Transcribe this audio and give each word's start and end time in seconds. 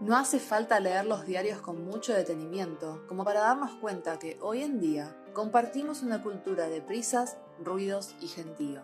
No 0.00 0.16
hace 0.16 0.38
falta 0.38 0.78
leer 0.78 1.06
los 1.06 1.26
diarios 1.26 1.60
con 1.60 1.84
mucho 1.84 2.14
detenimiento 2.14 3.02
como 3.08 3.24
para 3.24 3.40
darnos 3.40 3.72
cuenta 3.80 4.20
que 4.20 4.38
hoy 4.40 4.62
en 4.62 4.78
día 4.78 5.16
compartimos 5.32 6.02
una 6.02 6.22
cultura 6.22 6.68
de 6.68 6.80
prisas, 6.80 7.36
ruidos 7.58 8.14
y 8.20 8.28
gentío. 8.28 8.82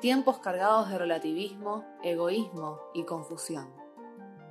Tiempos 0.00 0.38
cargados 0.38 0.88
de 0.88 0.96
relativismo, 0.96 1.84
egoísmo 2.02 2.80
y 2.94 3.04
confusión. 3.04 3.68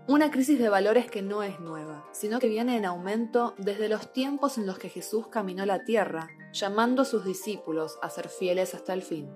Una 0.07 0.29
crisis 0.29 0.60
de 0.60 0.70
valores 0.70 1.09
que 1.09 1.23
no 1.23 1.41
es 1.41 1.59
nueva, 1.59 2.07
sino 2.11 2.38
que 2.38 2.48
viene 2.48 2.77
en 2.77 2.86
aumento 2.86 3.55
desde 3.57 3.89
los 3.89 4.14
tiempos 4.14 4.59
en 4.59 4.68
los 4.68 4.77
que 4.77 4.89
Jesús 4.89 5.27
caminó 5.29 5.66
la 5.66 5.84
tierra, 5.84 6.29
llamando 6.54 7.02
a 7.02 7.05
sus 7.05 7.25
discípulos 7.25 7.98
a 8.04 8.11
ser 8.11 8.29
fieles 8.29 8.75
hasta 8.75 8.93
el 8.93 9.02
fin. 9.02 9.32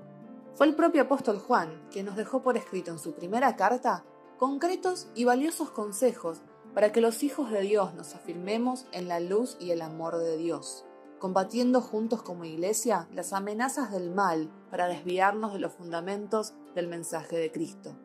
Fue 0.54 0.68
el 0.68 0.76
propio 0.76 1.02
apóstol 1.02 1.40
Juan 1.40 1.88
quien 1.92 2.06
nos 2.06 2.16
dejó 2.16 2.44
por 2.44 2.56
escrito 2.56 2.92
en 2.92 3.00
su 3.00 3.16
primera 3.16 3.56
carta 3.56 4.06
concretos 4.38 5.08
y 5.14 5.24
valiosos 5.24 5.70
consejos 5.70 6.42
para 6.74 6.92
que 6.92 7.02
los 7.02 7.24
hijos 7.24 7.52
de 7.52 7.62
Dios 7.62 7.94
nos 7.94 8.16
afirmemos 8.16 8.86
en 8.92 9.08
la 9.08 9.20
luz 9.20 9.58
y 9.60 9.72
el 9.72 9.82
amor 9.82 10.18
de 10.18 10.38
Dios, 10.38 10.86
combatiendo 11.20 11.82
juntos 11.82 12.22
como 12.24 12.46
iglesia 12.46 13.08
las 13.14 13.34
amenazas 13.34 13.92
del 13.92 14.10
mal 14.12 14.50
para 14.70 14.88
desviarnos 14.88 15.54
de 15.54 15.60
los 15.60 15.74
fundamentos 15.74 16.54
del 16.74 16.88
mensaje 16.88 17.38
de 17.38 17.52
Cristo. 17.52 17.96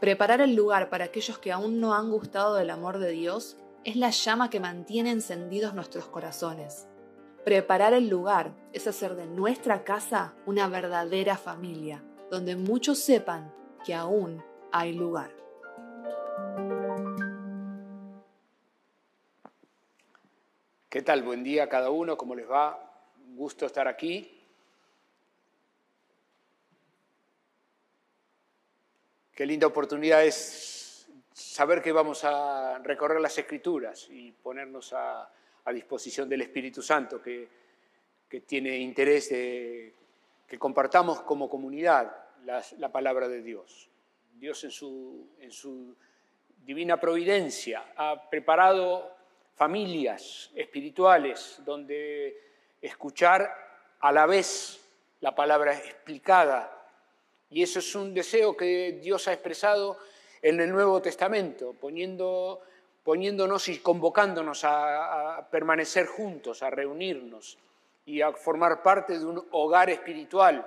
Preparar 0.00 0.40
el 0.40 0.54
lugar 0.54 0.90
para 0.90 1.06
aquellos 1.06 1.38
que 1.38 1.52
aún 1.52 1.80
no 1.80 1.94
han 1.94 2.10
gustado 2.10 2.56
del 2.56 2.70
amor 2.70 2.98
de 2.98 3.10
Dios 3.10 3.56
es 3.84 3.96
la 3.96 4.10
llama 4.10 4.50
que 4.50 4.60
mantiene 4.60 5.10
encendidos 5.10 5.74
nuestros 5.74 6.06
corazones. 6.06 6.88
Preparar 7.44 7.92
el 7.92 8.08
lugar 8.08 8.54
es 8.72 8.86
hacer 8.86 9.14
de 9.14 9.26
nuestra 9.26 9.84
casa 9.84 10.34
una 10.46 10.68
verdadera 10.68 11.36
familia, 11.36 12.02
donde 12.30 12.56
muchos 12.56 12.98
sepan 12.98 13.52
que 13.84 13.94
aún 13.94 14.42
hay 14.72 14.94
lugar. 14.94 15.30
¿Qué 20.94 21.02
tal? 21.02 21.24
Buen 21.24 21.42
día 21.42 21.64
a 21.64 21.68
cada 21.68 21.90
uno, 21.90 22.16
¿cómo 22.16 22.36
les 22.36 22.48
va? 22.48 22.78
Un 23.26 23.34
gusto 23.34 23.66
estar 23.66 23.88
aquí. 23.88 24.30
Qué 29.34 29.44
linda 29.44 29.66
oportunidad 29.66 30.24
es 30.24 31.08
saber 31.32 31.82
que 31.82 31.90
vamos 31.90 32.22
a 32.22 32.78
recorrer 32.78 33.20
las 33.20 33.36
escrituras 33.36 34.06
y 34.08 34.30
ponernos 34.30 34.92
a, 34.92 35.28
disposición 35.72 36.28
del 36.28 36.42
Espíritu 36.42 36.80
Santo, 36.80 37.20
que, 37.20 37.48
tiene 38.46 38.78
interés 38.78 39.30
de 39.30 39.92
que 40.46 40.58
compartamos 40.60 41.22
como 41.22 41.50
comunidad 41.50 42.14
la, 42.44 42.92
palabra 42.92 43.26
de 43.26 43.42
Dios. 43.42 43.90
Dios 44.34 44.62
en 44.62 44.70
su, 44.70 45.26
en 45.40 45.50
su 45.50 45.96
divina 46.64 47.00
providencia 47.00 47.84
ha 47.96 48.30
preparado 48.30 49.23
familias 49.54 50.50
espirituales 50.54 51.60
donde 51.64 52.36
escuchar 52.80 53.52
a 54.00 54.12
la 54.12 54.26
vez 54.26 54.80
la 55.20 55.34
palabra 55.34 55.74
explicada. 55.74 56.70
Y 57.50 57.62
eso 57.62 57.78
es 57.78 57.94
un 57.94 58.12
deseo 58.12 58.56
que 58.56 58.98
Dios 59.00 59.28
ha 59.28 59.32
expresado 59.32 59.98
en 60.42 60.60
el 60.60 60.70
Nuevo 60.70 61.00
Testamento, 61.00 61.74
poniendo, 61.80 62.60
poniéndonos 63.02 63.68
y 63.68 63.78
convocándonos 63.78 64.64
a, 64.64 65.38
a 65.38 65.50
permanecer 65.50 66.06
juntos, 66.06 66.62
a 66.62 66.70
reunirnos 66.70 67.56
y 68.04 68.20
a 68.20 68.32
formar 68.32 68.82
parte 68.82 69.18
de 69.18 69.24
un 69.24 69.46
hogar 69.52 69.88
espiritual, 69.88 70.66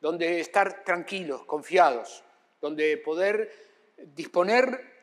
donde 0.00 0.40
estar 0.40 0.82
tranquilos, 0.84 1.44
confiados, 1.44 2.24
donde 2.60 2.96
poder 2.98 3.52
disponer 3.96 4.95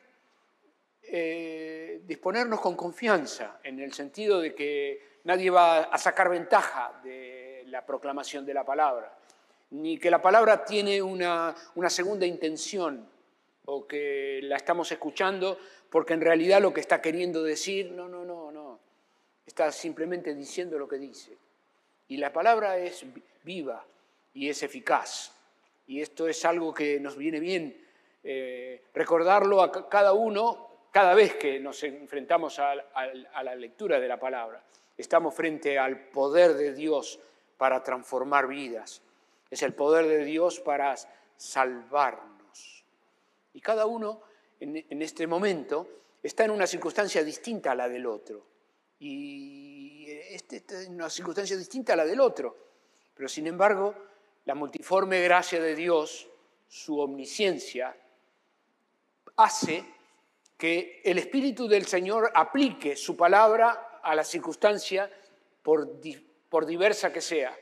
eh, 1.08 2.00
disponernos 2.04 2.60
con 2.60 2.76
confianza, 2.76 3.60
en 3.62 3.80
el 3.80 3.92
sentido 3.92 4.40
de 4.40 4.54
que 4.54 5.18
nadie 5.24 5.50
va 5.50 5.84
a 5.84 5.98
sacar 5.98 6.28
ventaja 6.28 7.00
de 7.02 7.64
la 7.66 7.84
proclamación 7.84 8.44
de 8.46 8.54
la 8.54 8.64
palabra, 8.64 9.16
ni 9.70 9.98
que 9.98 10.10
la 10.10 10.22
palabra 10.22 10.64
tiene 10.64 11.02
una, 11.02 11.54
una 11.74 11.90
segunda 11.90 12.26
intención 12.26 13.08
o 13.66 13.86
que 13.86 14.40
la 14.42 14.56
estamos 14.56 14.90
escuchando 14.92 15.58
porque 15.90 16.14
en 16.14 16.20
realidad 16.20 16.60
lo 16.60 16.74
que 16.74 16.80
está 16.80 17.00
queriendo 17.00 17.42
decir, 17.42 17.92
no, 17.92 18.08
no, 18.08 18.24
no, 18.24 18.50
no, 18.50 18.80
está 19.46 19.70
simplemente 19.70 20.34
diciendo 20.34 20.78
lo 20.78 20.88
que 20.88 20.98
dice. 20.98 21.36
Y 22.08 22.16
la 22.16 22.32
palabra 22.32 22.78
es 22.78 23.04
viva 23.44 23.84
y 24.32 24.48
es 24.48 24.62
eficaz. 24.62 25.32
Y 25.86 26.00
esto 26.00 26.26
es 26.26 26.44
algo 26.44 26.74
que 26.74 26.98
nos 26.98 27.16
viene 27.16 27.40
bien 27.40 27.80
eh, 28.24 28.82
recordarlo 28.92 29.62
a 29.62 29.88
cada 29.88 30.14
uno 30.14 30.73
cada 30.94 31.12
vez 31.14 31.34
que 31.34 31.58
nos 31.58 31.82
enfrentamos 31.82 32.60
a, 32.60 32.72
la 32.76 33.54
lectura 33.56 33.98
de 33.98 34.06
la 34.06 34.16
palabra, 34.16 34.62
estamos 34.96 35.34
frente 35.34 35.76
al 35.76 36.06
poder 36.10 36.54
de 36.54 36.72
Dios 36.72 37.18
para 37.56 37.82
transformar 37.82 38.46
vidas. 38.46 39.02
Es 39.50 39.64
el 39.64 39.74
poder 39.74 40.06
de 40.06 40.24
Dios 40.24 40.60
para 40.60 40.94
salvarnos. 41.36 42.84
Y 43.54 43.60
cada 43.60 43.86
uno 43.86 44.22
en, 44.60 45.02
este 45.02 45.26
momento 45.26 45.88
está 46.22 46.44
en 46.44 46.52
una 46.52 46.64
circunstancia 46.68 47.24
distinta 47.24 47.72
a 47.72 47.74
la 47.74 47.88
del 47.88 48.06
otro. 48.06 48.46
Y 49.00 50.06
este 50.30 50.58
está 50.58 50.80
en 50.80 50.94
una 50.94 51.10
circunstancia 51.10 51.56
distinta 51.56 51.94
a 51.94 51.96
la 51.96 52.04
del 52.04 52.20
otro. 52.20 52.56
Pero 53.16 53.28
sin 53.28 53.48
embargo, 53.48 53.96
la 54.44 54.54
multiforme 54.54 55.20
gracia 55.22 55.60
de 55.60 55.74
Dios, 55.74 56.28
su 56.68 57.00
omnisciencia, 57.00 57.96
hace 59.34 59.93
que 60.56 61.02
el 61.04 61.18
Espíritu 61.18 61.66
del 61.66 61.86
Señor 61.86 62.30
aplique 62.34 62.96
su 62.96 63.16
palabra 63.16 64.00
a 64.02 64.14
la 64.14 64.24
circunstancia 64.24 65.10
por, 65.62 66.00
diversa 66.66 67.12
que 67.12 67.20
sea. 67.20 67.56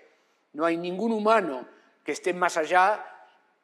No 0.52 0.64
hay 0.64 0.76
ningún 0.76 1.12
humano 1.12 1.66
que 2.04 2.12
esté 2.12 2.34
más 2.34 2.56
allá 2.56 3.04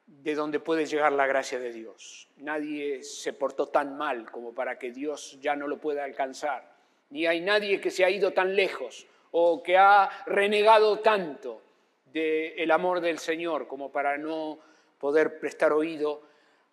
de 0.07 0.35
donde 0.35 0.61
puede 0.61 0.87
llegar 0.87 1.13
la 1.13 1.27
gracia 1.27 1.59
de 1.59 1.73
Dios. 1.73 2.29
Nadie 2.37 3.03
se 3.03 3.33
portó 3.33 3.67
tan 3.67 3.99
mal 3.99 4.31
como 4.31 4.55
para 4.55 4.79
que 4.79 4.93
Dios 4.93 5.39
ya 5.41 5.55
no 5.55 5.67
lo 5.69 5.79
pueda 5.79 6.05
alcanzar. 6.05 6.73
Ni 7.11 7.27
hay 7.27 7.41
nadie 7.41 7.81
que 7.81 7.91
se 7.91 8.05
ha 8.05 8.11
ido 8.11 8.33
tan 8.33 8.57
lejos 8.57 9.07
o 9.33 9.63
que 9.63 9.77
ha 9.77 10.09
renegado 10.27 11.01
tanto 11.01 11.63
del 12.07 12.71
amor 12.71 13.01
del 13.01 13.19
Señor 13.19 13.67
como 13.67 13.93
para 13.93 14.17
no 14.17 14.59
poder 14.99 15.39
prestar 15.39 15.73
oído 15.73 16.23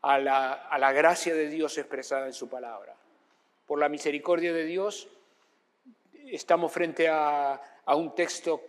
a 0.05 0.19
la, 0.19 0.91
gracia 0.91 1.33
de 1.33 1.49
Dios 1.49 1.79
expresada 1.79 2.27
en 2.27 2.33
su 2.33 2.47
palabra. 2.47 2.93
Por 3.65 3.79
la 3.79 3.89
misericordia 3.89 4.53
de 4.53 4.63
Dios, 4.63 5.07
estamos 6.27 6.71
frente 6.71 7.07
a, 7.09 7.59
un 7.87 8.13
texto 8.13 8.61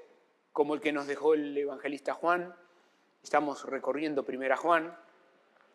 como 0.51 0.75
el 0.75 0.81
que 0.81 0.93
nos 0.93 1.07
dejó 1.07 1.35
el 1.35 1.57
evangelista 1.57 2.15
Juan, 2.15 2.55
estamos 3.23 3.65
recorriendo 3.67 4.23
primera 4.23 4.57
Juan, 4.57 4.97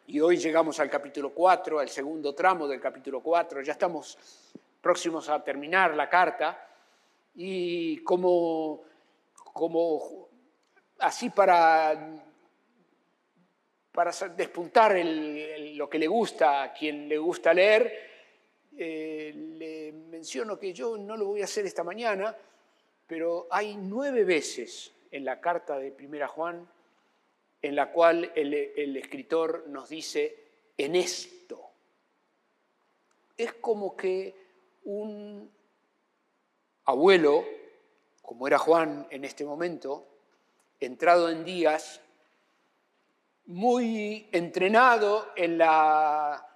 y 0.08 0.20
hoy 0.20 0.38
llegamos 0.38 0.80
al 0.80 0.90
capítulo 0.90 1.30
4, 1.30 1.78
al 1.78 1.90
segundo 1.90 2.34
tramo 2.34 2.68
del 2.68 2.82
capítulo 2.82 3.22
4, 3.22 3.62
ya 3.62 3.74
estamos 3.74 4.18
próximos 4.82 5.30
a 5.30 5.44
terminar 5.44 5.94
la 5.94 6.10
carta, 6.10 6.68
y 7.36 8.00
como, 8.00 8.82
como 9.36 10.28
así 10.98 11.30
para 11.30 12.31
para 13.92 14.12
despuntar 14.36 14.96
lo 15.04 15.90
que 15.90 16.00
le 16.00 16.08
gusta 16.08 16.64
a 16.64 16.74
quien 16.74 17.10
le 17.10 17.18
gusta 17.18 17.54
leer, 17.54 18.12
eh, 18.78 19.34
le 19.36 19.92
menciono 19.92 20.58
que 20.58 20.74
yo 20.74 20.98
no 20.98 21.18
lo 21.18 21.26
voy 21.26 21.42
a 21.42 21.46
hacer 21.46 21.66
esta 21.66 21.84
mañana, 21.84 22.36
pero 23.06 23.48
hay 23.52 23.76
nueve 23.76 24.24
veces 24.24 24.94
en 25.12 25.26
la 25.26 25.42
carta 25.42 25.78
de 25.78 25.92
Primera 25.92 26.28
Juan 26.28 26.68
en 27.62 27.76
la 27.76 27.92
cual 27.92 28.32
el, 28.34 28.54
el 28.54 28.98
escritor 28.98 29.66
nos 29.68 29.90
dice 29.90 30.36
en 30.78 30.96
esto. 30.96 31.62
Es 33.38 33.54
como 33.54 33.96
que 33.96 34.34
un 34.86 35.52
abuelo, 36.86 37.46
como 38.22 38.48
era 38.48 38.58
Juan 38.58 39.06
en 39.12 39.26
este 39.26 39.46
momento, 39.46 40.08
entrado 40.80 41.30
en 41.30 41.44
días, 41.44 42.01
muy 43.52 44.30
entrenado 44.32 45.32
en 45.36 45.58
la, 45.58 46.48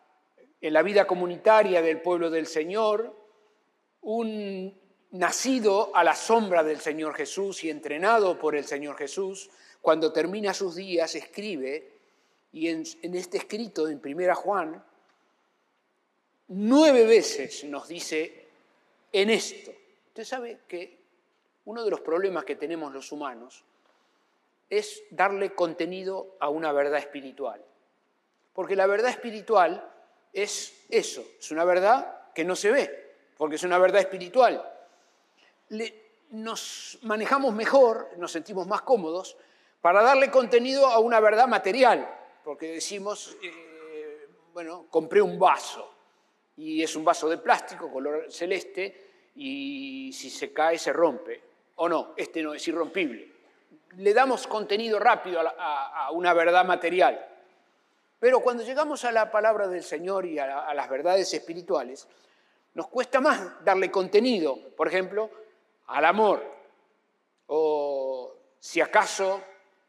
vida 0.61 1.05
comunitaria 1.05 1.81
del 1.81 2.01
pueblo 2.01 2.29
del 2.29 2.47
Señor, 2.47 3.13
un 4.01 4.73
nacido 5.11 5.95
a 5.95 6.03
la 6.03 6.15
sombra 6.15 6.63
del 6.63 6.79
Señor 6.79 7.13
Jesús 7.15 7.63
y 7.63 7.69
entrenado 7.69 8.39
por 8.39 8.55
el 8.55 8.65
Señor 8.65 8.97
Jesús, 8.97 9.49
cuando 9.81 10.11
termina 10.11 10.53
sus 10.53 10.75
días 10.75 11.15
escribe, 11.15 11.91
y 12.53 12.69
en, 12.69 12.83
en 13.01 13.15
este 13.15 13.37
escrito 13.39 13.89
en 13.89 13.99
Primera 13.99 14.33
Juan, 14.33 14.81
nueve 16.47 17.05
veces 17.05 17.65
nos 17.65 17.87
dice 17.89 18.47
en 19.11 19.29
esto. 19.29 19.71
Usted 20.07 20.23
sabe 20.23 20.59
que 20.67 20.97
uno 21.65 21.83
de 21.83 21.91
los 21.91 21.99
problemas 21.99 22.45
que 22.45 22.55
tenemos 22.55 22.93
los 22.93 23.11
humanos 23.11 23.65
es 24.69 25.03
darle 25.11 25.53
contenido 25.53 26.35
a 26.39 26.49
una 26.49 26.71
verdad 26.71 26.99
espiritual. 26.99 27.63
Porque 28.53 28.75
la 28.75 28.87
verdad 28.87 29.11
espiritual 29.11 29.91
es 30.33 30.85
eso, 30.89 31.25
es 31.39 31.51
una 31.51 31.63
verdad 31.63 32.31
que 32.33 32.43
no 32.43 32.55
se 32.55 32.71
ve, 32.71 33.15
porque 33.37 33.55
es 33.55 33.63
una 33.63 33.77
verdad 33.77 34.01
espiritual. 34.01 34.71
nos 36.31 36.99
manejamos 37.03 37.53
mejor, 37.53 38.09
nos 38.17 38.31
sentimos 38.31 38.67
más 38.67 38.81
cómodos 38.81 39.37
para 39.81 40.01
darle 40.01 40.31
contenido 40.31 40.87
a 40.87 40.99
una 40.99 41.19
verdad 41.19 41.47
material, 41.47 42.09
porque 42.43 42.71
decimos, 42.71 43.37
eh, 43.43 44.27
bueno, 44.53 44.87
compré 44.89 45.21
un 45.21 45.37
vaso 45.37 45.93
y 46.57 46.81
es 46.81 46.95
un 46.95 47.03
vaso 47.03 47.29
de 47.29 47.37
plástico 47.37 47.91
color 47.91 48.31
celeste 48.31 49.31
y 49.35 50.11
si 50.13 50.29
se 50.29 50.53
cae 50.53 50.77
se 50.77 50.93
rompe. 50.93 51.41
O 51.75 51.89
no, 51.89 52.13
este 52.15 52.41
no 52.41 52.53
es 52.53 52.65
irrompible. 52.67 53.34
Le 53.97 54.13
damos 54.13 54.47
contenido 54.47 54.99
rápido 54.99 55.41
a, 55.41 56.09
una 56.11 56.33
verdad 56.33 56.65
material. 56.65 57.25
Pero 58.19 58.39
cuando 58.39 58.63
llegamos 58.63 59.05
a 59.05 59.11
la 59.11 59.31
palabra 59.31 59.67
del 59.67 59.83
Señor 59.83 60.25
y 60.25 60.39
a 60.39 60.73
las 60.73 60.89
verdades 60.89 61.33
espirituales, 61.33 62.07
nos 62.75 62.87
cuesta 62.89 63.21
más 63.21 63.63
darle 63.63 63.89
contenido, 63.89 64.57
por 64.75 64.87
ejemplo, 64.87 65.29
al 65.87 66.05
amor, 66.05 66.43
o 67.47 68.33
si 68.59 68.81
acaso 68.81 69.41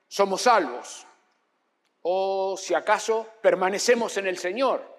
somos 0.07 0.43
salvos, 0.43 1.07
o 2.03 2.57
si 2.57 2.75
acaso 2.75 3.27
permanecemos 3.43 4.17
en 4.19 4.29
el 4.29 4.39
Señor, 4.39 4.97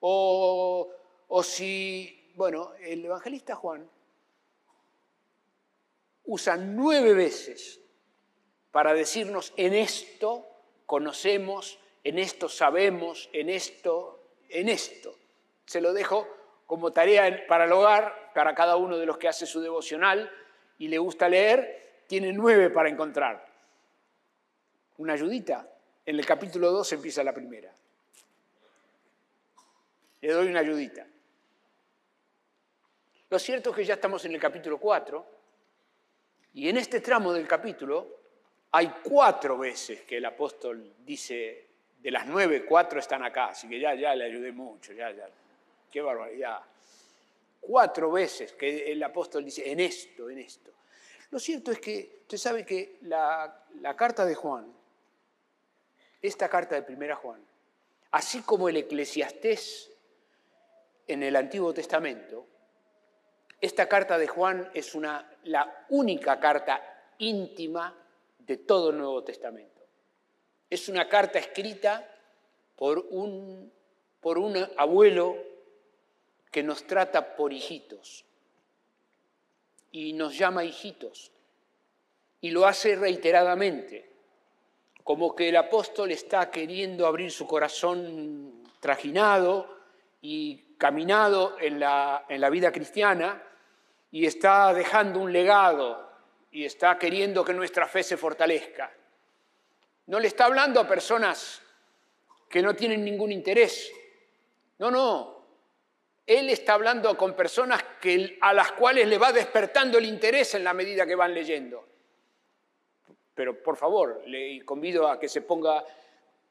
o, 0.00 0.90
si, 1.42 2.32
bueno, 2.34 2.72
el 2.80 3.04
evangelista 3.04 3.54
Juan 3.54 3.88
usa 6.24 6.56
nueve 6.56 7.14
veces 7.14 7.80
para 8.72 8.94
decirnos 8.94 9.52
en 9.56 9.74
esto 9.74 10.48
conocemos, 10.86 11.78
en 12.02 12.18
esto 12.18 12.48
sabemos, 12.48 13.30
en 13.32 13.48
esto, 13.48 14.20
en 14.48 14.68
esto. 14.68 15.14
Se 15.66 15.80
lo 15.80 15.92
dejo 15.92 16.26
como 16.66 16.90
tarea 16.90 17.46
para 17.46 17.66
el 17.66 17.72
hogar, 17.72 18.32
para 18.34 18.54
cada 18.54 18.76
uno 18.76 18.96
de 18.96 19.06
los 19.06 19.18
que 19.18 19.28
hace 19.28 19.46
su 19.46 19.60
devocional 19.60 20.30
y 20.78 20.88
le 20.88 20.98
gusta 20.98 21.28
leer, 21.28 22.02
tiene 22.08 22.32
nueve 22.32 22.70
para 22.70 22.88
encontrar. 22.88 23.46
Una 24.98 25.12
ayudita. 25.12 25.68
En 26.04 26.18
el 26.18 26.26
capítulo 26.26 26.72
2 26.72 26.94
empieza 26.94 27.22
la 27.22 27.32
primera. 27.32 27.72
Le 30.20 30.32
doy 30.32 30.48
una 30.48 30.60
ayudita. 30.60 31.06
Lo 33.28 33.38
cierto 33.38 33.70
es 33.70 33.76
que 33.76 33.84
ya 33.84 33.94
estamos 33.94 34.24
en 34.24 34.32
el 34.32 34.40
capítulo 34.40 34.78
4 34.78 35.26
y 36.54 36.68
en 36.68 36.76
este 36.76 37.00
tramo 37.00 37.32
del 37.32 37.46
capítulo 37.46 38.21
hay 38.72 38.92
cuatro 39.02 39.58
veces 39.58 40.02
que 40.02 40.16
el 40.16 40.24
apóstol 40.24 40.94
dice, 41.04 41.66
de 42.00 42.10
las 42.10 42.26
nueve, 42.26 42.64
cuatro 42.64 42.98
están 42.98 43.22
acá, 43.22 43.46
así 43.48 43.68
que 43.68 43.78
ya, 43.78 43.94
ya 43.94 44.14
le 44.14 44.24
ayudé 44.24 44.52
mucho, 44.52 44.92
ya, 44.92 45.10
ya. 45.10 45.28
Qué 45.90 46.00
barbaridad. 46.00 46.60
Cuatro 47.60 48.10
veces 48.10 48.52
que 48.52 48.90
el 48.90 49.02
apóstol 49.02 49.44
dice, 49.44 49.70
en 49.70 49.80
esto, 49.80 50.28
en 50.28 50.38
esto. 50.38 50.72
Lo 51.30 51.38
cierto 51.38 51.70
es 51.70 51.78
que 51.78 52.18
usted 52.22 52.38
sabe 52.38 52.66
que 52.66 52.98
la, 53.02 53.64
la 53.80 53.94
carta 53.94 54.24
de 54.24 54.34
Juan 54.34 54.82
esta 56.22 56.48
carta 56.48 56.76
de 56.76 56.82
Primera 56.82 57.16
Juan, 57.16 57.44
así 58.12 58.42
como 58.42 58.68
el 58.68 58.76
eclesiastés 58.76 59.90
en 61.08 61.24
el 61.24 61.34
Antiguo 61.34 61.74
Testamento, 61.74 62.46
esta 63.60 63.88
carta 63.88 64.16
de 64.16 64.28
Juan 64.28 64.70
es 64.72 64.94
una, 64.94 65.36
la 65.44 65.84
única 65.90 66.38
carta 66.38 67.14
íntima 67.18 67.92
de 68.46 68.56
todo 68.56 68.90
el 68.90 68.98
Nuevo 68.98 69.22
Testamento. 69.24 69.82
Es 70.68 70.88
una 70.88 71.08
carta 71.08 71.38
escrita 71.38 72.08
por 72.76 72.98
un, 73.10 73.72
por 74.20 74.38
un 74.38 74.56
abuelo 74.76 75.36
que 76.50 76.62
nos 76.62 76.86
trata 76.86 77.36
por 77.36 77.52
hijitos 77.52 78.24
y 79.90 80.12
nos 80.12 80.36
llama 80.36 80.64
hijitos 80.64 81.30
y 82.40 82.50
lo 82.50 82.66
hace 82.66 82.96
reiteradamente 82.96 84.10
como 85.04 85.34
que 85.34 85.48
el 85.48 85.56
apóstol 85.56 86.12
está 86.12 86.50
queriendo 86.50 87.06
abrir 87.06 87.30
su 87.30 87.46
corazón 87.46 88.62
trajinado 88.80 89.78
y 90.20 90.76
caminado 90.78 91.56
en 91.60 91.80
la, 91.80 92.24
en 92.28 92.40
la 92.40 92.50
vida 92.50 92.72
cristiana 92.72 93.42
y 94.10 94.26
está 94.26 94.72
dejando 94.74 95.20
un 95.20 95.32
legado 95.32 96.11
y 96.52 96.64
está 96.64 96.98
queriendo 96.98 97.44
que 97.44 97.54
nuestra 97.54 97.86
fe 97.86 98.02
se 98.02 98.16
fortalezca. 98.16 98.92
No 100.06 100.20
le 100.20 100.28
está 100.28 100.44
hablando 100.44 100.78
a 100.80 100.86
personas 100.86 101.62
que 102.48 102.62
no 102.62 102.76
tienen 102.76 103.04
ningún 103.04 103.32
interés. 103.32 103.90
No, 104.78 104.90
no. 104.90 105.42
Él 106.26 106.50
está 106.50 106.74
hablando 106.74 107.16
con 107.16 107.34
personas 107.34 107.82
que, 108.00 108.38
a 108.40 108.52
las 108.52 108.72
cuales 108.72 109.08
le 109.08 109.18
va 109.18 109.32
despertando 109.32 109.98
el 109.98 110.04
interés 110.04 110.54
en 110.54 110.62
la 110.62 110.74
medida 110.74 111.06
que 111.06 111.14
van 111.14 111.32
leyendo. 111.32 111.84
Pero 113.34 113.62
por 113.62 113.76
favor, 113.76 114.22
le 114.26 114.62
convido 114.64 115.08
a 115.08 115.18
que 115.18 115.28
se 115.28 115.40
ponga 115.40 115.82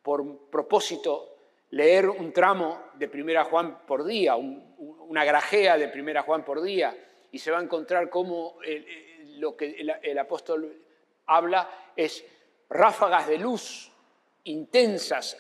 por 0.01 0.49
propósito 0.49 1.37
leer 1.69 2.09
un 2.09 2.33
tramo 2.33 2.89
de 2.95 3.07
Primera 3.07 3.43
Juan 3.43 3.85
por 3.85 4.03
día, 4.03 4.35
una 4.35 5.23
grajea 5.23 5.77
de 5.77 5.87
Primera 5.87 6.23
Juan 6.23 6.43
por 6.43 6.61
día, 6.61 6.97
y 7.31 7.37
se 7.37 7.51
va 7.51 7.59
a 7.59 7.63
encontrar 7.63 8.09
cómo 8.09 8.57
lo 9.41 9.57
que 9.57 9.75
el, 10.03 10.17
apóstol 10.17 10.81
habla 11.25 11.91
es 11.95 12.23
ráfagas 12.69 13.27
de 13.27 13.37
luz 13.37 13.91
intensas, 14.45 15.37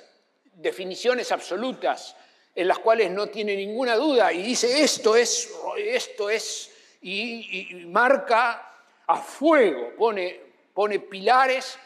definiciones 0.53 1.31
absolutas, 1.31 2.15
en 2.53 2.67
las 2.67 2.79
cuales 2.79 3.09
no 3.09 3.27
tiene 3.27 3.55
ninguna 3.55 3.95
duda, 3.95 4.33
y 4.33 4.41
dice 4.41 4.83
esto 4.83 5.15
es, 5.15 5.51
esto 5.77 6.29
es, 6.29 6.97
y 7.01 7.85
marca 7.85 8.75
a 9.07 9.17
fuego, 9.17 9.95
pone 9.95 10.51
pone 10.73 10.99
pilares 10.99 11.77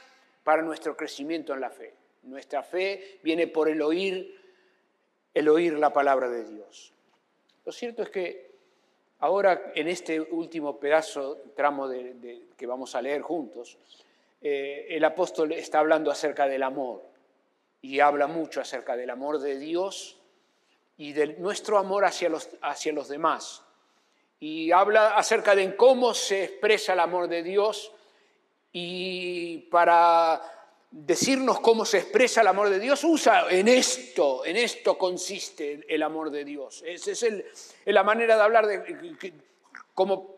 para 0.44 0.62
nuestro 0.62 0.96
crecimiento 0.96 1.54
en 1.54 1.62
la 1.62 1.70
fe. 1.70 1.94
Nuestra 2.24 2.64
fe 2.64 3.20
viene 3.24 3.48
por 3.48 3.70
el 3.70 3.82
oír, 3.82 4.42
el 5.34 5.50
oír 5.50 5.74
la 5.74 5.92
palabra 5.92 6.30
de 6.30 6.44
Dios. 6.44 6.94
Lo 7.66 7.72
cierto 7.72 8.04
es 8.04 8.10
que 8.10 8.45
ahora 9.20 9.72
en 9.76 9.88
este 9.88 10.20
último 10.20 10.80
pedazo, 10.80 11.38
tramo 11.56 11.88
de, 11.88 12.48
que 12.58 12.68
vamos 12.68 12.96
a 12.96 13.02
leer 13.02 13.22
juntos, 13.22 13.78
eh, 14.42 14.88
el 14.90 15.04
apóstol 15.04 15.52
está 15.54 15.80
hablando 15.80 16.12
acerca 16.12 16.48
del 16.48 16.64
amor 16.64 17.04
y 17.82 18.00
habla 18.00 18.28
mucho 18.28 18.62
acerca 18.62 18.96
del 18.96 19.10
amor 19.10 19.40
de 19.40 19.58
Dios 19.58 20.20
y 20.98 21.14
de 21.14 21.36
nuestro 21.38 21.78
amor 21.78 22.06
hacia 22.06 22.30
los, 22.30 22.50
hacia 22.62 22.94
los 22.94 23.08
demás. 23.08 23.64
Y 24.40 24.72
habla 24.72 25.16
acerca 25.16 25.56
de 25.56 25.76
cómo 25.76 26.14
se 26.14 26.44
expresa 26.44 26.94
el 26.94 27.00
amor 27.00 27.28
de 27.28 27.42
Dios 27.44 27.92
y 28.72 29.60
para 29.72 30.42
decirnos 30.98 31.60
cómo 31.60 31.84
se 31.84 31.98
expresa 31.98 32.40
el 32.40 32.48
amor 32.48 32.70
de 32.70 32.80
Dios, 32.80 33.04
usa 33.04 33.48
en 33.50 33.68
esto, 33.68 34.46
en 34.46 34.56
esto 34.56 34.98
consiste 34.98 35.86
el 35.90 36.02
amor 36.02 36.32
de 36.32 36.46
Dios. 36.46 36.84
Esa 36.86 37.12
es 37.12 37.26
la 37.86 38.04
manera 38.04 38.38
de 38.38 38.42
hablar 38.42 38.66
de, 38.66 39.34
como, 39.94 40.38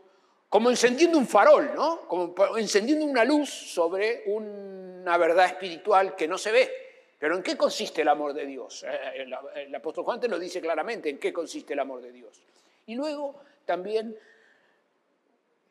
como 0.50 0.72
encendiendo 0.72 1.20
un 1.20 1.28
farol, 1.28 1.76
¿no? 1.76 2.08
como 2.08 2.34
encendiendo 2.58 3.06
una 3.06 3.24
luz 3.24 3.50
sobre 3.50 4.24
una 4.26 5.16
verdad 5.18 5.46
espiritual 5.46 6.16
que 6.16 6.28
no 6.28 6.40
se 6.40 6.52
ve. 6.52 6.72
Pero 7.20 7.36
¿en 7.36 7.44
qué 7.44 7.56
consiste 7.56 8.02
el 8.02 8.08
amor 8.08 8.34
de 8.34 8.48
Dios? 8.48 8.84
Eh, 8.84 9.22
el, 9.22 9.36
el 9.56 9.76
apóstol 9.76 10.06
Juan 10.06 10.20
te 10.20 10.28
lo 10.28 10.40
dice 10.40 10.60
claramente, 10.60 11.10
¿en 11.10 11.20
qué 11.20 11.32
consiste 11.32 11.74
el 11.74 11.80
amor 11.80 12.02
de 12.02 12.12
Dios? 12.12 12.42
Y 12.88 12.96
luego 12.96 13.36
también 13.66 14.18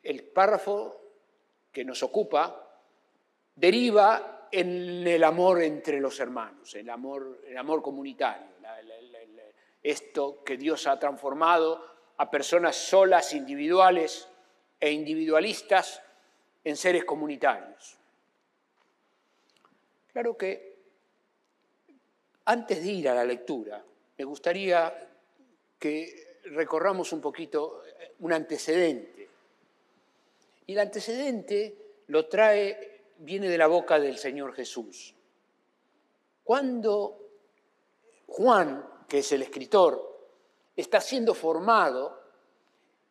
el 0.04 0.22
párrafo 0.22 1.00
que 1.72 1.84
nos 1.84 2.04
ocupa 2.04 2.68
deriva 3.56 4.35
en 4.52 5.06
el 5.06 5.24
amor 5.24 5.62
entre 5.62 6.00
los 6.00 6.18
hermanos, 6.20 6.74
el 6.74 6.88
amor, 6.90 7.42
el 7.46 7.56
amor 7.56 7.82
comunitario, 7.82 8.46
esto 9.82 10.42
que 10.44 10.56
Dios 10.56 10.86
ha 10.86 10.98
transformado 10.98 11.84
a 12.16 12.30
personas 12.30 12.76
solas, 12.76 13.32
individuales 13.34 14.28
e 14.80 14.90
individualistas 14.90 16.02
en 16.64 16.76
seres 16.76 17.04
comunitarios. 17.04 17.96
Claro 20.12 20.36
que 20.36 20.76
antes 22.46 22.82
de 22.82 22.90
ir 22.90 23.08
a 23.08 23.14
la 23.14 23.24
lectura, 23.24 23.84
me 24.18 24.24
gustaría 24.24 25.08
que 25.78 26.38
recorramos 26.44 27.12
un 27.12 27.20
poquito 27.20 27.82
un 28.20 28.32
antecedente 28.32 29.28
y 30.66 30.72
el 30.72 30.78
antecedente 30.80 32.02
lo 32.08 32.26
trae, 32.26 32.95
viene 33.18 33.48
de 33.48 33.58
la 33.58 33.66
boca 33.66 33.98
del 33.98 34.18
Señor 34.18 34.54
Jesús. 34.54 35.14
Cuando 36.44 37.26
Juan, 38.26 39.04
que 39.08 39.18
es 39.18 39.32
el 39.32 39.42
escritor, 39.42 40.16
está 40.76 41.00
siendo 41.00 41.34
formado, 41.34 42.20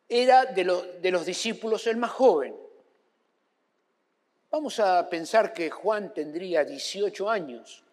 era 0.08 0.46
de, 0.46 0.64
los 1.12 1.26
discípulos 1.26 1.88
el 1.88 1.98
más 1.98 2.12
joven. 2.12 2.56
Vamos 4.52 4.80
a 4.80 5.10
pensar 5.10 5.54
que 5.54 5.70
Juan 5.70 6.14
tendría 6.14 6.64
18 6.64 7.30
años, 7.30 7.84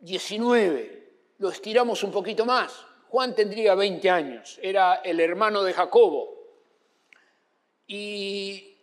19, 0.00 1.12
lo 1.38 1.48
estiramos 1.48 2.02
un 2.02 2.10
poquito 2.10 2.44
más. 2.44 2.84
Juan 3.08 3.34
tendría 3.34 3.74
20 3.74 4.10
años, 4.10 4.58
era 4.60 4.96
el 4.96 5.20
hermano 5.20 5.62
de 5.62 5.72
Jacobo. 5.72 6.34
Y 7.86 8.73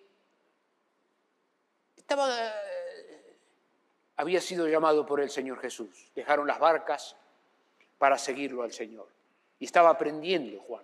estaba, 2.11 2.53
había 4.17 4.41
sido 4.41 4.67
llamado 4.67 5.05
por 5.05 5.21
el 5.21 5.29
Señor 5.29 5.59
Jesús. 5.59 6.11
Dejaron 6.13 6.45
las 6.45 6.59
barcas 6.59 7.15
para 7.97 8.17
seguirlo 8.17 8.63
al 8.63 8.73
Señor. 8.73 9.07
Y 9.59 9.65
estaba 9.65 9.89
aprendiendo 9.89 10.59
Juan. 10.61 10.83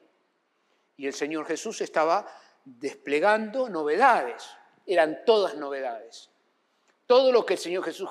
Y 0.95 1.05
el 1.05 1.13
Señor 1.13 1.45
Jesús 1.45 1.81
estaba 1.81 2.25
desplegando 2.63 3.67
novedades. 3.67 4.49
Eran 4.85 5.25
todas 5.25 5.55
novedades. 5.55 6.29
Todo 7.05 7.31
lo 7.31 7.45
que 7.45 7.55
el 7.55 7.59
Señor 7.59 7.83
Jesús 7.83 8.09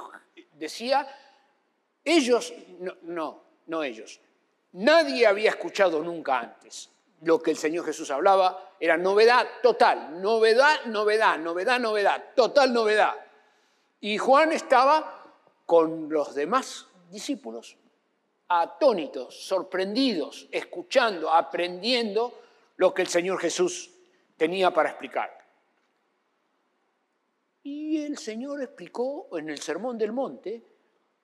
decía, 0.52 1.06
ellos, 2.04 2.52
no, 3.02 3.42
no 3.66 3.82
ellos, 3.82 4.20
Nadie 4.73 5.26
había 5.26 5.49
escuchado 5.49 6.02
nunca 6.02 6.38
antes. 6.38 6.90
Lo 7.23 7.42
que 7.42 7.50
el 7.50 7.56
Señor 7.56 7.87
Jesús 7.87 8.11
hablaba 8.11 8.65
era 8.78 8.97
novedad 8.97 9.47
total, 9.62 10.21
novedad, 10.21 10.85
novedad, 10.87 11.38
novedad, 11.38 11.80
novedad, 11.80 12.25
total 12.35 12.73
novedad. 12.73 13.14
Y 14.00 14.18
Juan 14.18 14.52
estaba 14.52 15.25
con 15.64 16.09
los 16.09 16.35
demás 16.35 16.87
discípulos 17.11 17.76
atónitos, 18.49 19.47
sorprendidos, 19.47 20.49
escuchando, 20.50 21.33
aprendiendo 21.33 22.40
lo 22.76 22.95
que 22.95 23.02
el 23.02 23.09
Señor 23.09 23.40
Jesús 23.40 23.90
tenía 24.37 24.71
para 24.71 24.90
explicar. 24.90 25.37
Y 27.62 28.02
el 28.02 28.16
Señor 28.18 28.62
explicó 28.62 29.37
en 29.37 29.50
el 29.50 29.59
Sermón 29.59 29.99
del 29.99 30.12
Monte, 30.12 30.62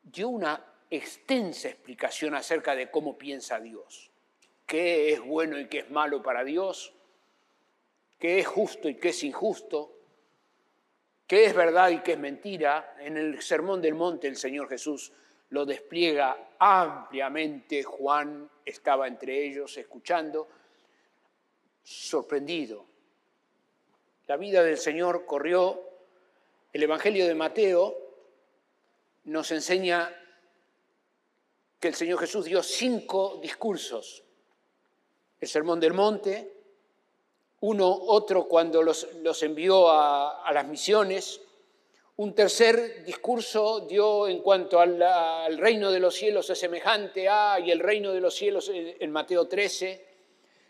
dio 0.03 0.29
una 0.29 0.65
extensa 0.91 1.69
explicación 1.69 2.35
acerca 2.35 2.75
de 2.75 2.91
cómo 2.91 3.17
piensa 3.17 3.61
Dios, 3.61 4.11
qué 4.67 5.13
es 5.13 5.21
bueno 5.21 5.59
y 5.59 5.69
qué 5.69 5.81
es 5.81 5.91
malo 5.91 6.23
para 6.23 6.43
Dios, 6.43 6.93
qué 8.23 8.39
es 8.39 8.47
justo 8.47 8.89
y 8.89 8.95
qué 8.95 9.09
es 9.09 9.25
injusto, 9.25 9.99
qué 11.27 11.47
es 11.47 11.57
verdad 11.57 11.91
y 11.91 12.03
qué 12.03 12.13
es 12.13 12.19
mentira. 12.21 12.95
En 13.01 13.17
el 13.17 13.43
Sermón 13.43 13.83
del 13.83 13.97
Monte 13.97 14.29
el 14.29 14.37
Señor 14.37 14.69
Jesús 14.69 15.13
lo 15.49 15.67
despliega 15.67 16.51
ampliamente. 16.57 17.83
Juan 17.83 18.49
estaba 18.65 19.09
entre 19.09 19.45
ellos 19.45 19.77
escuchando, 19.77 20.49
sorprendido. 21.83 22.87
La 24.29 24.37
vida 24.37 24.63
del 24.63 24.79
Señor 24.79 25.27
corrió. 25.27 25.83
El 26.73 26.85
Evangelio 26.85 27.27
de 27.27 27.35
Mateo 27.35 27.97
nos 29.25 29.51
enseña 29.51 30.17
que 31.81 31.89
el 31.89 31.95
Señor 31.97 32.21
Jesús 32.21 32.45
dio 32.45 32.63
cinco 32.63 33.41
discursos. 33.43 34.23
El 35.41 35.49
Sermón 35.49 35.81
del 35.81 35.93
Monte, 35.93 36.52
uno, 37.63 37.89
otro 37.89 38.49
cuando 38.49 38.83
los, 38.83 39.07
envió 39.43 39.89
a, 39.89 40.51
las 40.53 40.67
misiones, 40.67 41.41
un 42.17 42.35
tercer 42.35 43.05
discurso 43.05 43.87
dio 43.89 44.27
en 44.27 44.41
cuanto 44.41 44.81
al, 44.81 45.59
reino 45.59 45.93
de 45.93 46.01
los 46.01 46.15
cielos 46.15 46.51
es 46.51 46.59
semejante 46.59 47.29
a, 47.29 47.61
y 47.61 47.71
el 47.71 47.79
reino 47.79 48.13
de 48.13 48.21
los 48.21 48.35
cielos 48.35 48.71
en 48.73 49.11
Mateo 49.13 49.47
13. 49.47 50.05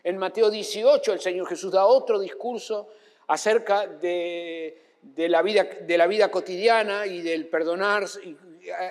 En 0.03 0.17
Mateo 0.17 0.51
18 0.51 1.13
el 1.13 1.19
Señor 1.19 1.47
Jesús 1.47 1.71
da 1.71 1.85
otro 1.85 2.19
discurso 2.19 2.89
acerca 3.27 3.87
de, 3.87 4.77
la, 5.15 5.41
vida, 5.41 5.63
de 5.63 5.97
la 5.97 6.05
vida 6.05 6.29
cotidiana 6.29 7.07
y 7.07 7.21
del 7.21 7.47
perdonar, 7.47 8.05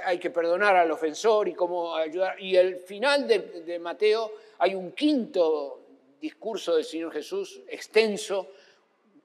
hay 0.05 0.19
que 0.19 0.31
perdonar 0.31 0.75
al 0.75 0.91
ofensor 0.91 1.49
y 1.49 1.55
cómo 1.55 1.95
ayudar. 1.95 2.41
Y 2.41 2.57
al 2.57 2.77
final 2.77 3.29
de, 3.29 3.79
Mateo 3.79 4.33
hay 4.59 4.75
un 4.75 4.91
quinto 4.91 5.82
discurso 6.23 6.77
del 6.77 6.85
Señor 6.85 7.13
Jesús 7.13 7.61
extenso 7.67 8.53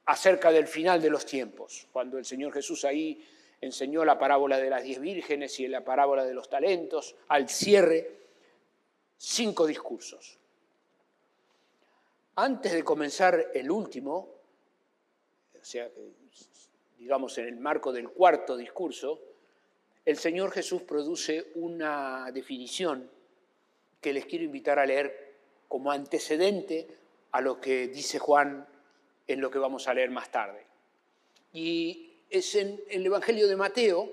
acerca 0.06 0.52
del 0.52 0.68
final 0.68 1.00
de 1.00 1.12
los 1.12 1.26
tiempos, 1.26 1.88
cuando 1.92 2.18
el 2.18 2.26
Señor 2.26 2.52
Jesús 2.52 2.84
ahí 2.86 3.24
enseñó 3.62 4.04
la 4.04 4.18
parábola 4.18 4.58
de 4.58 4.70
las 4.70 4.84
diez 4.84 5.00
vírgenes 5.00 5.60
y 5.60 5.68
la 5.68 5.86
parábola 5.86 6.26
de 6.26 6.34
los 6.34 6.50
talentos, 6.50 7.16
al 7.28 7.48
cierre, 7.50 8.18
cinco 9.16 9.68
discursos. 9.68 10.40
Antes 12.36 12.74
de 12.74 12.84
comenzar 12.84 13.52
el 13.54 13.70
último, 13.70 14.30
o 15.60 15.66
sea, 15.66 15.90
digamos 16.98 17.38
en 17.38 17.46
el 17.46 17.58
marco 17.58 17.94
del 17.94 18.10
cuarto 18.10 18.58
discurso, 18.58 19.20
el 20.04 20.18
Señor 20.18 20.52
Jesús 20.52 20.82
produce 20.82 21.52
una 21.56 22.32
definición 22.32 23.10
que 24.02 24.14
les 24.14 24.26
quiero 24.26 24.46
invitar 24.46 24.80
a 24.80 24.86
leer 24.86 25.27
como 25.68 25.92
antecedente 25.92 26.88
a 27.32 27.42
lo 27.42 27.60
que 27.60 27.88
dice 27.88 28.20
Juan 28.20 28.68
en 29.28 29.42
lo 29.42 29.52
que 29.52 29.60
vamos 29.60 29.88
a 29.88 29.94
leer 29.94 30.10
más 30.10 30.32
tarde. 30.32 30.66
Y 31.54 32.14
es 32.30 32.56
en 32.56 32.82
el 32.90 33.06
Evangelio 33.06 33.48
de 33.48 33.56
Mateo, 33.56 34.10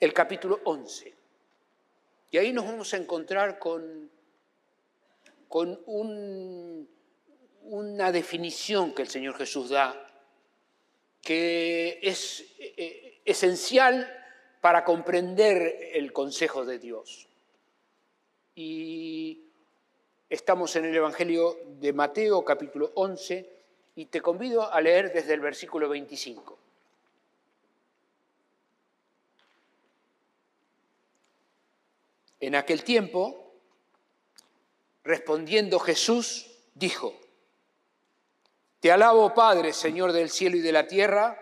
el 0.00 0.12
capítulo 0.12 0.60
11. 0.64 1.14
Y 2.30 2.38
ahí 2.38 2.52
nos 2.52 2.64
vamos 2.64 2.92
a 2.94 2.96
encontrar 2.96 3.58
con, 3.58 4.10
con 5.48 5.78
una 7.64 8.12
definición 8.12 8.94
que 8.94 9.02
el 9.02 9.08
Señor 9.08 9.36
Jesús 9.36 9.70
da, 9.70 10.06
que 11.20 12.00
es 12.02 12.44
eh, 12.58 13.20
esencial 13.24 14.10
para 14.60 14.84
comprender 14.84 15.90
el 15.92 16.12
consejo 16.12 16.64
de 16.64 16.78
Dios. 16.78 17.28
Y 18.54 19.51
estamos 20.32 20.74
en 20.76 20.86
el 20.86 20.96
Evangelio 20.96 21.58
de 21.78 21.92
Mateo 21.92 22.42
capítulo 22.42 22.90
11 22.94 23.50
y 23.96 24.06
te 24.06 24.22
convido 24.22 24.72
a 24.72 24.80
leer 24.80 25.12
desde 25.12 25.34
el 25.34 25.40
versículo 25.40 25.90
25. 25.90 26.58
En 32.40 32.54
aquel 32.54 32.82
tiempo, 32.82 33.52
respondiendo 35.04 35.78
Jesús, 35.78 36.50
dijo, 36.74 37.12
Te 38.80 38.90
alabo 38.90 39.34
Padre, 39.34 39.74
Señor 39.74 40.12
del 40.12 40.30
cielo 40.30 40.56
y 40.56 40.60
de 40.60 40.72
la 40.72 40.86
tierra, 40.86 41.38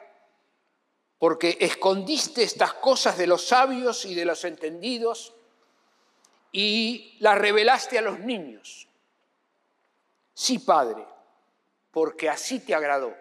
porque 1.17 1.57
escondiste 1.61 2.43
estas 2.43 2.75
cosas 2.75 3.17
de 3.17 3.29
los 3.29 3.47
sabios 3.47 4.05
y 4.05 4.17
de 4.17 4.25
los 4.25 4.45
entendidos 4.45 5.33
y 6.53 7.17
las 7.21 7.39
revelaste 7.39 7.99
a 7.99 8.03
los 8.03 8.21
niños. 8.21 8.89
Sí, 10.35 10.59
Padre, 10.59 11.05
porque 11.91 12.29
así 12.29 12.61
te 12.61 12.75
agradó. 12.75 13.15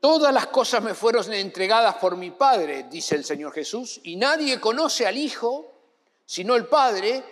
Todas 0.00 0.34
las 0.34 0.48
cosas 0.48 0.82
me 0.82 0.94
fueron 0.94 1.32
entregadas 1.32 1.96
por 1.96 2.16
mi 2.16 2.30
Padre, 2.30 2.84
dice 2.90 3.14
el 3.14 3.24
Señor 3.24 3.52
Jesús, 3.52 4.00
y 4.02 4.16
nadie 4.16 4.60
conoce 4.60 5.06
al 5.06 5.16
Hijo 5.16 5.68
sino 6.24 6.56
el 6.56 6.66
Padre, 6.66 7.22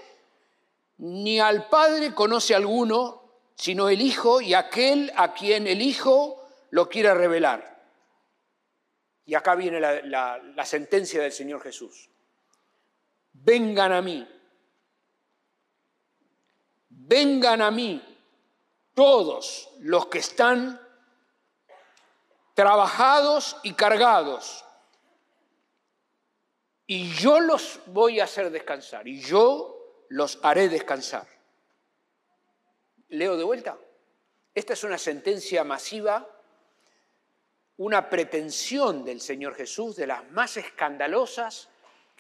ni 0.99 1.41
al 1.41 1.69
Padre 1.71 2.15
conoce 2.15 2.55
alguno 2.55 3.23
sino 3.55 3.89
el 3.89 4.03
Hijo 4.03 4.43
y 4.43 4.53
aquel 4.53 5.11
a 5.17 5.33
quien 5.33 5.67
el 5.67 5.81
Hijo 5.81 6.47
lo 6.69 6.89
quiera 6.89 7.15
revelar. 7.15 7.83
Y 9.25 9.35
acá 9.35 9.55
viene 9.55 9.81
la, 9.81 10.65
sentencia 10.65 11.23
del 11.23 11.33
Señor 11.33 11.63
Jesús. 11.63 12.10
Vengan 13.33 13.93
a 13.93 14.03
mí. 14.03 14.27
Vengan 16.89 17.63
a 17.63 17.71
mí 17.71 18.03
todos 18.95 19.71
los 19.81 20.07
que 20.07 20.19
están 20.19 20.81
trabajados 22.55 23.57
y 23.63 23.75
cargados. 23.75 24.65
Y 26.87 27.13
yo 27.13 27.41
los 27.41 27.81
voy 27.87 28.21
a 28.21 28.25
hacer 28.25 28.51
descansar. 28.51 29.07
Y 29.09 29.21
yo 29.21 30.05
los 30.09 30.39
haré 30.43 30.69
descansar. 30.69 31.27
Leo 33.09 33.37
de 33.37 33.45
vuelta. 33.45 33.79
Esta 34.55 34.73
es 34.73 34.85
una 34.85 34.99
sentencia 34.99 35.65
masiva 35.65 36.27
una 37.81 38.11
pretensión 38.11 39.07
del 39.07 39.23
Señor 39.23 39.55
Jesús, 39.55 39.97
de 39.97 40.07
las 40.07 40.31
más 40.33 40.59
escandalosas 40.59 41.71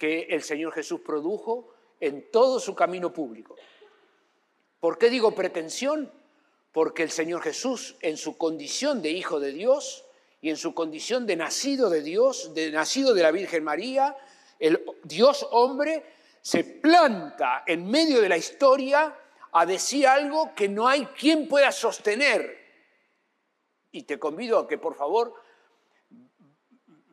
que 0.00 0.22
el 0.30 0.42
Señor 0.42 0.72
Jesús 0.72 1.02
produjo 1.02 1.74
en 2.00 2.30
todo 2.30 2.58
su 2.58 2.74
camino 2.74 3.12
público. 3.12 3.54
¿Por 4.80 4.96
qué 4.96 5.10
digo 5.10 5.34
pretensión? 5.34 6.10
Porque 6.72 7.02
el 7.02 7.10
Señor 7.10 7.42
Jesús, 7.42 7.96
en 8.00 8.16
su 8.16 8.38
condición 8.38 9.02
de 9.02 9.10
Hijo 9.10 9.38
de 9.40 9.52
Dios 9.52 10.06
y 10.40 10.48
en 10.48 10.56
su 10.56 10.72
condición 10.72 11.26
de 11.26 11.36
nacido 11.36 11.90
de 11.90 12.00
Dios, 12.00 12.54
de 12.54 12.70
nacido 12.70 13.12
de 13.12 13.22
la 13.22 13.30
Virgen 13.30 13.62
María, 13.62 14.16
el 14.58 14.82
Dios 15.04 15.46
hombre, 15.50 16.02
se 16.40 16.64
planta 16.64 17.64
en 17.66 17.86
medio 17.86 18.22
de 18.22 18.30
la 18.30 18.38
historia 18.38 19.14
a 19.52 19.66
decir 19.66 20.06
algo 20.06 20.54
que 20.54 20.70
no 20.70 20.88
hay 20.88 21.04
quien 21.08 21.46
pueda 21.46 21.70
sostener. 21.72 22.58
Y 23.92 24.04
te 24.04 24.18
convido 24.18 24.60
a 24.60 24.66
que 24.66 24.78
por 24.78 24.94
favor 24.94 25.34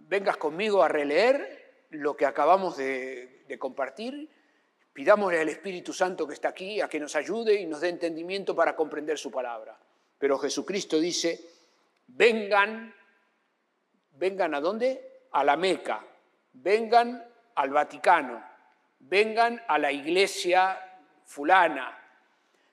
vengas 0.07 0.37
conmigo 0.37 0.81
a 0.81 0.87
releer 0.87 1.56
lo 1.89 2.15
que 2.15 2.25
acabamos 2.25 2.77
de, 2.77 3.55
compartir, 3.59 4.29
Pidámosle 4.93 5.39
al 5.39 5.49
Espíritu 5.49 5.93
Santo 5.93 6.25
que 6.25 6.33
está 6.33 6.49
aquí 6.49 6.81
a 6.81 6.89
que 6.89 6.99
nos 6.99 7.15
ayude 7.15 7.53
y 7.53 7.67
nos 7.67 7.81
dé 7.81 7.89
entendimiento 7.89 8.55
para 8.55 8.75
comprender 8.75 9.19
su 9.19 9.29
palabra. 9.29 9.77
Pero 10.17 10.39
Jesucristo 10.39 10.99
dice, 10.99 11.39
vengan, 12.07 12.95
vengan 14.13 14.55
a 14.55 14.59
dónde? 14.59 15.27
A 15.33 15.43
la 15.43 15.55
Meca, 15.55 16.03
vengan 16.53 17.23
al 17.53 17.69
Vaticano, 17.69 18.43
vengan 19.01 19.61
a 19.67 19.77
la 19.77 19.91
iglesia 19.91 20.79
fulana, 21.25 21.95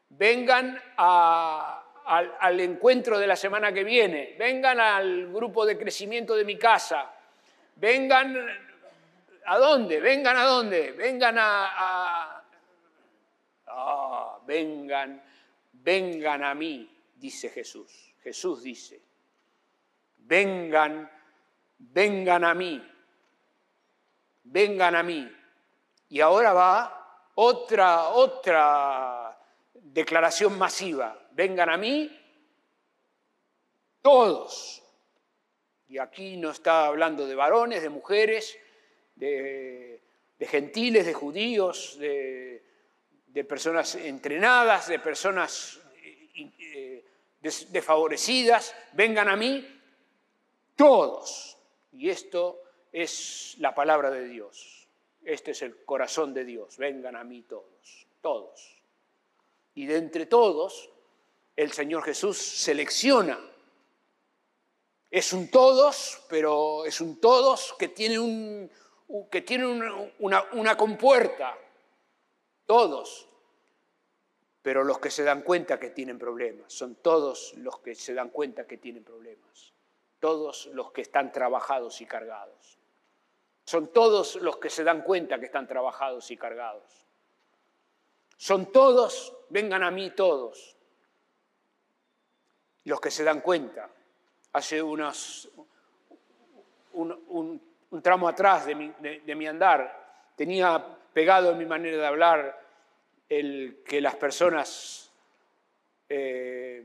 vengan 0.09 0.81
al, 0.97 2.37
al 2.41 2.61
encuentro 2.61 3.19
de 3.19 3.27
la 3.27 3.37
semana 3.37 3.71
que 3.71 3.85
viene, 3.85 4.35
vengan 4.39 4.81
al 4.81 5.31
grupo 5.31 5.67
de 5.67 5.77
crecimiento 5.77 6.35
de 6.35 6.47
mi 6.47 6.57
casa, 6.57 7.15
vengan 7.77 8.35
¿A 9.47 9.59
dónde? 9.59 10.01
Vengan 10.01 10.37
a 10.37 10.45
dónde? 10.45 10.93
Vengan 10.93 11.37
a... 11.39 12.45
Ah, 13.67 14.39
vengan, 14.47 15.23
vengan 15.73 16.45
a 16.45 16.55
mí, 16.55 16.89
dice 17.17 17.51
Jesús. 17.51 18.15
Jesús 18.23 18.63
dice, 18.63 19.03
vengan, 20.17 21.11
vengan 21.79 22.45
a 22.45 22.55
mí, 22.55 22.83
vengan 24.45 24.95
a 24.95 25.03
mí. 25.03 25.31
Y 26.09 26.21
ahora 26.21 26.53
va 26.53 27.31
otra, 27.35 28.09
otra 28.11 29.39
declaración 29.75 30.57
masiva. 30.57 31.19
Vengan 31.33 31.69
a 31.69 31.77
mí 31.77 32.11
todos. 34.01 34.83
Y 35.89 35.99
aquí 35.99 36.37
no 36.37 36.51
está 36.51 36.87
hablando 36.87 37.27
de 37.27 37.35
varones, 37.35 37.83
de 37.83 37.89
mujeres, 37.91 38.57
de, 39.17 40.01
gentiles, 40.41 41.07
de 41.07 41.15
judíos, 41.15 41.99
de, 41.99 42.63
personas 43.49 43.95
entrenadas, 43.95 44.89
de 44.89 44.99
personas 44.99 45.81
eh, 46.35 47.05
desfavorecidas, 47.43 48.75
vengan 48.93 49.29
a 49.29 49.37
mí 49.37 49.67
todos. 50.77 51.57
Y 51.93 52.11
esto 52.11 52.63
es 52.93 53.57
la 53.59 53.75
palabra 53.75 54.11
de 54.11 54.29
Dios. 54.29 54.89
Este 55.25 55.53
es 55.53 55.63
el 55.63 55.85
corazón 55.85 56.35
de 56.35 56.45
Dios. 56.45 56.77
Vengan 56.77 57.17
a 57.17 57.25
mí 57.25 57.43
todos, 57.43 58.07
todos. 58.21 58.83
Y 59.75 59.87
de 59.87 59.97
entre 59.97 60.27
todos, 60.27 60.91
el 61.57 61.73
Señor 61.73 62.05
Jesús 62.05 62.39
selecciona. 62.39 63.39
Es 65.11 65.33
un 65.33 65.51
todos, 65.51 66.23
pero 66.29 66.85
es 66.85 67.01
un 67.01 67.21
todos 67.21 67.75
que 67.79 67.89
tiene 67.89 68.19
un, 68.19 68.71
que 69.31 69.43
tienen 69.43 70.13
una, 70.19 70.77
compuerta, 70.77 71.57
todos, 72.67 73.29
pero 74.63 74.83
los 74.83 74.99
que 74.99 75.11
se 75.11 75.25
dan 75.25 75.43
cuenta 75.43 75.79
que 75.79 75.91
tienen 75.91 76.19
problemas, 76.19 76.73
son 76.73 76.97
todos 76.97 77.55
los 77.59 77.79
que 77.81 77.95
se 77.95 78.15
dan 78.15 78.31
cuenta 78.31 78.67
que 78.67 78.79
tienen 78.79 79.05
problemas, 79.05 79.73
todos 80.21 80.67
los 80.67 80.91
que 80.93 81.03
están 81.03 81.33
trabajados 81.33 82.01
y 82.01 82.07
cargados, 82.07 82.79
son 83.65 83.93
todos 83.93 84.37
los 84.37 84.57
que 84.57 84.71
se 84.71 84.85
dan 84.85 85.03
cuenta 85.03 85.39
que 85.39 85.47
están 85.47 85.67
trabajados 85.67 86.31
y 86.31 86.37
cargados, 86.37 87.05
son 88.37 88.73
todos, 88.73 89.37
vengan 89.51 89.83
a 89.83 89.91
mí 89.91 90.11
todos, 90.11 90.77
los 92.85 93.01
que 93.01 93.11
se 93.11 93.25
dan 93.25 93.41
cuenta. 93.41 93.91
Hace 94.53 94.83
unos, 94.83 95.49
un 96.93 97.11
un 97.29 97.74
tramo 98.03 98.29
atrás 98.29 98.67
de 98.67 98.75
mi, 98.75 99.47
andar. 99.47 100.33
Tenía 100.37 100.85
pegado 101.13 101.53
en 101.53 101.59
mi 101.59 101.67
manera 101.67 101.97
de 101.97 102.07
hablar 102.07 102.61
el 103.29 103.83
que 103.87 104.01
las 104.01 104.17
personas 104.17 105.13
eh, 106.09 106.85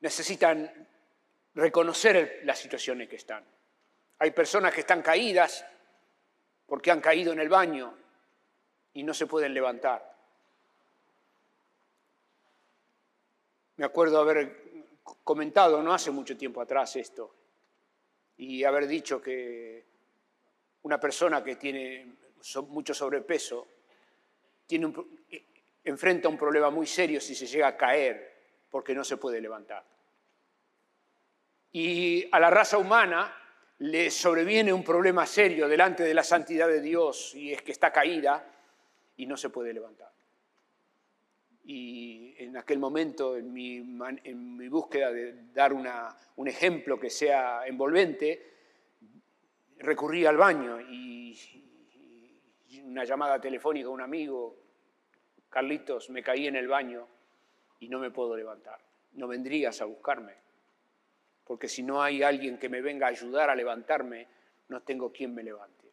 necesitan 0.00 0.70
reconocer 1.54 2.40
las 2.44 2.58
situaciones 2.58 3.08
que 3.08 3.16
están. 3.16 3.44
Hay 4.18 4.30
personas 4.30 4.72
que 4.74 4.80
están 4.80 5.02
caídas 5.02 5.64
porque 6.66 6.90
han 6.90 7.00
caído 7.00 7.32
en 7.32 7.40
el 7.40 7.48
baño 7.48 7.96
y 8.94 9.02
no 9.02 9.14
se 9.14 9.26
pueden 9.26 9.54
levantar. 9.54 10.14
Me 13.76 13.84
acuerdo 13.84 14.20
haber 14.20 14.64
comentado 15.22 15.82
no 15.82 15.92
hace 15.92 16.10
mucho 16.10 16.36
tiempo 16.36 16.60
atrás 16.60 16.96
esto 16.96 17.34
y 18.38 18.64
haber 18.64 18.86
dicho 18.86 19.20
que 19.20 19.84
una 20.82 21.00
persona 21.00 21.42
que 21.42 21.56
tiene 21.56 22.16
mucho 22.68 22.94
sobrepeso 22.94 23.66
tiene 24.66 24.92
enfrenta 25.84 26.28
un 26.28 26.36
problema 26.36 26.70
muy 26.70 26.86
serio 26.86 27.20
si 27.20 27.34
se 27.34 27.46
llega 27.46 27.68
a 27.68 27.76
caer 27.76 28.34
porque 28.70 28.94
no 28.94 29.04
se 29.04 29.16
puede 29.16 29.40
levantar. 29.40 29.84
Y 31.72 32.28
a 32.32 32.40
la 32.40 32.50
raza 32.50 32.78
humana 32.78 33.34
le 33.78 34.10
sobreviene 34.10 34.72
un 34.72 34.82
problema 34.82 35.26
serio 35.26 35.68
delante 35.68 36.02
de 36.02 36.14
la 36.14 36.24
santidad 36.24 36.66
de 36.66 36.80
Dios 36.80 37.34
y 37.34 37.52
es 37.52 37.62
que 37.62 37.72
está 37.72 37.92
caída 37.92 38.44
y 39.16 39.26
no 39.26 39.36
se 39.36 39.50
puede 39.50 39.72
levantar. 39.72 40.15
Y 41.66 42.34
en 42.38 42.56
aquel 42.56 42.78
momento, 42.78 43.36
en 43.36 43.52
mi, 43.52 43.76
en 43.76 44.56
mi 44.56 44.68
búsqueda 44.68 45.10
de 45.10 45.50
dar 45.52 45.72
una, 45.72 46.16
un 46.36 46.46
ejemplo 46.48 46.98
que 46.98 47.10
sea 47.10 47.66
envolvente, 47.66 48.56
recurrí 49.78 50.24
al 50.24 50.36
baño 50.36 50.80
y, 50.80 51.62
una 52.84 53.04
llamada 53.04 53.40
telefónica 53.40 53.88
a 53.88 53.90
un 53.90 54.00
amigo, 54.00 54.56
Carlitos, 55.50 56.08
me 56.10 56.22
caí 56.22 56.46
en 56.46 56.56
el 56.56 56.68
baño 56.68 57.06
y 57.80 57.88
no 57.88 57.98
me 57.98 58.10
puedo 58.10 58.36
levantar. 58.36 58.78
No 59.14 59.26
vendrías 59.26 59.80
a 59.80 59.86
buscarme, 59.86 60.34
porque 61.44 61.68
si 61.68 61.82
no 61.82 62.02
hay 62.02 62.22
alguien 62.22 62.58
que 62.58 62.68
me 62.68 62.80
venga 62.80 63.06
a 63.06 63.10
ayudar 63.10 63.50
a 63.50 63.54
levantarme, 63.54 64.28
no 64.68 64.82
tengo 64.82 65.12
quien 65.12 65.34
me 65.34 65.42
levante. 65.42 65.90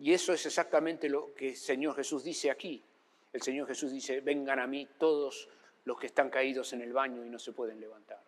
Y 0.00 0.12
eso 0.12 0.32
es 0.32 0.44
exactamente 0.46 1.08
lo 1.08 1.32
que 1.34 1.50
el 1.50 1.56
Señor 1.56 1.94
Jesús 1.96 2.22
dice 2.24 2.50
aquí. 2.50 2.84
El 3.32 3.42
Señor 3.42 3.68
Jesús 3.68 3.92
dice, 3.92 4.20
vengan 4.20 4.58
a 4.58 4.66
mí 4.66 4.88
todos 4.98 5.48
los 5.84 5.96
que 5.98 6.06
están 6.06 6.30
caídos 6.30 6.72
en 6.72 6.80
el 6.82 6.92
baño 6.92 7.24
y 7.24 7.28
no 7.28 7.38
se 7.38 7.52
pueden 7.52 7.80
levantar. 7.80 8.20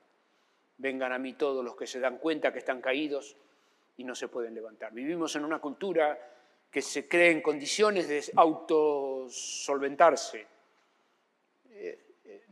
Vengan 0.78 1.12
a 1.12 1.18
mí 1.18 1.32
todos 1.34 1.64
los 1.64 1.74
que 1.76 1.86
se 1.86 2.00
dan 2.00 2.18
cuenta 2.18 2.52
que 2.52 2.60
están 2.60 2.80
caídos 2.80 3.36
y 3.96 4.04
no 4.04 4.14
se 4.14 4.28
pueden 4.28 4.54
levantar. 4.54 4.92
Vivimos 4.92 5.34
en 5.36 5.44
una 5.44 5.58
cultura 5.58 6.18
que 6.70 6.80
se 6.80 7.08
cree 7.08 7.32
en 7.32 7.42
condiciones 7.42 8.08
de 8.08 8.24
autosolventarse. 8.36 10.46
Eh, 11.70 11.98
eh, 12.24 12.44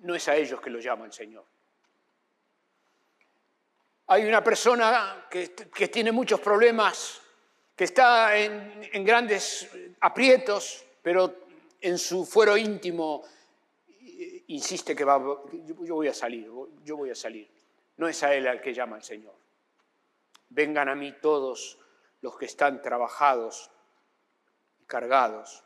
no 0.00 0.14
es 0.14 0.26
a 0.28 0.36
ellos 0.36 0.58
que 0.60 0.70
lo 0.70 0.80
llama 0.80 1.04
el 1.04 1.12
Señor. 1.12 1.44
Hay 4.10 4.24
una 4.24 4.42
persona 4.42 5.26
que, 5.30 5.48
tiene 5.88 6.12
muchos 6.12 6.40
problemas, 6.40 7.20
que 7.76 7.84
está 7.84 8.38
en, 8.38 9.04
grandes 9.04 9.68
aprietos, 10.00 10.82
pero 11.02 11.47
en 11.80 11.98
su 11.98 12.24
fuero 12.24 12.56
íntimo 12.56 13.24
insiste 14.48 14.94
que 14.96 15.04
va, 15.04 15.18
yo 15.82 15.94
voy 15.94 16.08
a 16.08 16.14
salir, 16.14 16.50
yo 16.84 16.96
voy 16.96 17.10
a 17.10 17.14
salir. 17.14 17.48
No 17.96 18.08
es 18.08 18.22
a 18.22 18.34
él 18.34 18.46
al 18.46 18.60
que 18.60 18.72
llama 18.72 18.96
el 18.96 19.02
Señor. 19.02 19.34
Vengan 20.50 20.88
a 20.88 20.94
mí 20.94 21.14
todos 21.20 21.78
los 22.20 22.36
que 22.36 22.46
están 22.46 22.82
trabajados 22.82 23.70
y 24.80 24.84
cargados. 24.84 25.64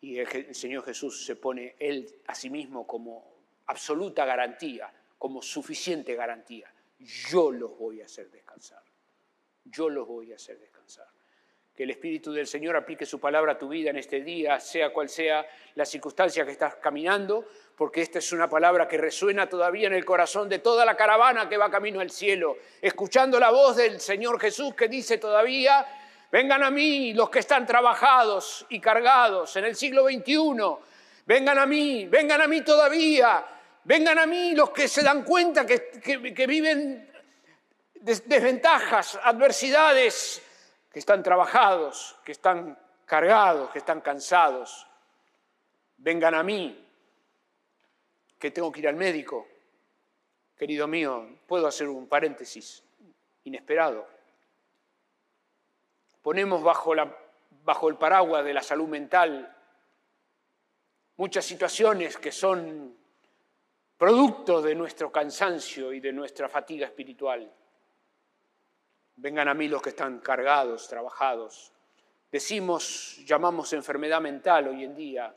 Y 0.00 0.18
el 0.18 0.54
Señor 0.54 0.84
Jesús 0.84 1.24
se 1.24 1.36
pone 1.36 1.76
Él 1.78 2.22
a 2.26 2.34
sí 2.34 2.50
mismo 2.50 2.86
como 2.86 3.36
absoluta 3.66 4.24
garantía, 4.24 4.92
como 5.18 5.42
suficiente 5.42 6.14
garantía. 6.14 6.72
Yo 6.98 7.50
los 7.50 7.76
voy 7.78 8.02
a 8.02 8.04
hacer 8.04 8.30
descansar. 8.30 8.82
Yo 9.64 9.88
los 9.88 10.06
voy 10.06 10.32
a 10.32 10.36
hacer 10.36 10.58
descansar. 10.58 10.75
Que 11.76 11.82
el 11.82 11.90
Espíritu 11.90 12.32
del 12.32 12.46
Señor 12.46 12.74
aplique 12.74 13.04
su 13.04 13.20
palabra 13.20 13.52
a 13.52 13.58
tu 13.58 13.68
vida 13.68 13.90
en 13.90 13.98
este 13.98 14.22
día, 14.22 14.58
sea 14.58 14.90
cual 14.90 15.10
sea 15.10 15.46
la 15.74 15.84
circunstancia 15.84 16.46
que 16.46 16.52
estás 16.52 16.76
caminando, 16.76 17.44
porque 17.76 18.00
esta 18.00 18.18
es 18.18 18.32
una 18.32 18.48
palabra 18.48 18.88
que 18.88 18.96
resuena 18.96 19.46
todavía 19.46 19.86
en 19.86 19.92
el 19.92 20.04
corazón 20.04 20.48
de 20.48 20.60
toda 20.60 20.86
la 20.86 20.96
caravana 20.96 21.48
que 21.48 21.58
va 21.58 21.70
camino 21.70 22.00
al 22.00 22.10
cielo, 22.10 22.56
escuchando 22.80 23.38
la 23.38 23.50
voz 23.50 23.76
del 23.76 24.00
Señor 24.00 24.40
Jesús 24.40 24.74
que 24.74 24.88
dice 24.88 25.18
todavía, 25.18 25.86
vengan 26.32 26.62
a 26.62 26.70
mí 26.70 27.12
los 27.12 27.28
que 27.28 27.40
están 27.40 27.66
trabajados 27.66 28.64
y 28.70 28.80
cargados 28.80 29.54
en 29.56 29.66
el 29.66 29.76
siglo 29.76 30.06
XXI, 30.06 30.56
vengan 31.26 31.58
a 31.58 31.66
mí, 31.66 32.06
vengan 32.06 32.40
a 32.40 32.48
mí 32.48 32.62
todavía, 32.62 33.44
vengan 33.84 34.18
a 34.18 34.26
mí 34.26 34.54
los 34.54 34.70
que 34.70 34.88
se 34.88 35.02
dan 35.02 35.24
cuenta 35.24 35.66
que, 35.66 36.46
viven 36.46 37.10
desventajas, 37.94 39.18
adversidades, 39.22 40.42
que 40.96 41.00
están 41.00 41.22
trabajados, 41.22 42.16
que 42.24 42.32
están 42.32 42.74
cargados, 43.04 43.68
que 43.68 43.80
están 43.80 44.00
cansados. 44.00 44.86
Vengan 45.98 46.34
a 46.34 46.42
mí, 46.42 46.88
que 48.38 48.50
tengo 48.50 48.72
que 48.72 48.80
ir 48.80 48.88
al 48.88 48.96
médico. 48.96 49.46
Querido 50.56 50.86
mío, 50.86 51.40
puedo 51.46 51.66
hacer 51.66 51.86
un 51.90 52.08
paréntesis 52.08 52.82
inesperado. 53.44 54.08
Ponemos 56.22 56.62
bajo, 56.62 56.94
el 56.94 57.96
paraguas 57.98 58.42
de 58.42 58.54
la 58.54 58.62
salud 58.62 58.88
mental 58.88 59.54
muchas 61.18 61.44
situaciones 61.44 62.16
que 62.16 62.32
son 62.32 62.96
producto 63.98 64.62
de 64.62 64.74
nuestro 64.74 65.12
cansancio 65.12 65.92
y 65.92 66.00
de 66.00 66.14
nuestra 66.14 66.48
fatiga 66.48 66.86
espiritual. 66.86 67.52
Vengan 69.16 69.48
a 69.48 69.54
mí 69.54 69.68
los 69.68 69.82
que 69.82 69.90
están 69.90 70.20
cargados, 70.20 70.88
trabajados. 70.88 71.72
Decimos, 72.30 73.18
llamamos 73.24 73.72
enfermedad 73.72 74.20
mental 74.20 74.68
hoy 74.68 74.84
en 74.84 74.94
día 74.94 75.34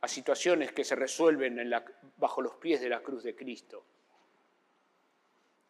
a 0.00 0.08
situaciones 0.08 0.72
que 0.72 0.84
se 0.84 0.94
resuelven 0.94 1.70
bajo 2.16 2.40
los 2.40 2.56
pies 2.56 2.80
de 2.80 2.88
la 2.88 3.00
cruz 3.00 3.24
de 3.24 3.34
Cristo, 3.34 3.84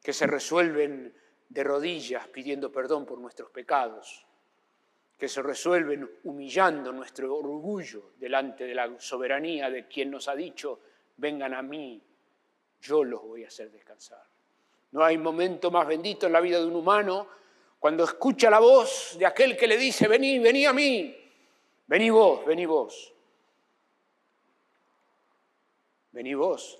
que 0.02 0.12
se 0.12 0.26
resuelven 0.26 1.14
de 1.48 1.64
rodillas 1.64 2.28
pidiendo 2.28 2.70
perdón 2.70 3.06
por 3.06 3.18
nuestros 3.18 3.50
pecados, 3.50 4.26
que 5.16 5.28
se 5.28 5.42
resuelven 5.42 6.08
humillando 6.24 6.92
nuestro 6.92 7.34
orgullo 7.34 8.12
delante 8.16 8.64
de 8.64 8.74
la 8.74 9.00
soberanía 9.00 9.70
de 9.70 9.88
quien 9.88 10.10
nos 10.10 10.28
ha 10.28 10.36
dicho, 10.36 10.80
vengan 11.16 11.54
a 11.54 11.62
mí, 11.62 12.00
yo 12.80 13.02
los 13.02 13.22
voy 13.22 13.44
a 13.44 13.48
hacer 13.48 13.70
descansar. 13.72 14.24
No 14.92 15.04
hay 15.04 15.18
momento 15.18 15.70
más 15.70 15.86
bendito 15.86 16.26
en 16.26 16.32
la 16.32 16.40
vida 16.40 16.58
de 16.58 16.66
un 16.66 16.76
humano 16.76 17.28
cuando 17.78 18.04
escucha 18.04 18.50
la 18.50 18.58
voz 18.58 19.16
de 19.18 19.26
aquel 19.26 19.56
que 19.56 19.66
le 19.66 19.76
dice, 19.76 20.08
vení, 20.08 20.38
vení 20.38 20.66
a 20.66 20.72
mí, 20.72 21.14
vení 21.86 22.10
vos, 22.10 22.44
vení 22.44 22.66
vos. 22.66 23.14
Vení 26.12 26.34
vos. 26.34 26.78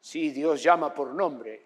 Sí, 0.00 0.30
Dios 0.30 0.62
llama 0.62 0.94
por 0.94 1.14
nombre, 1.14 1.64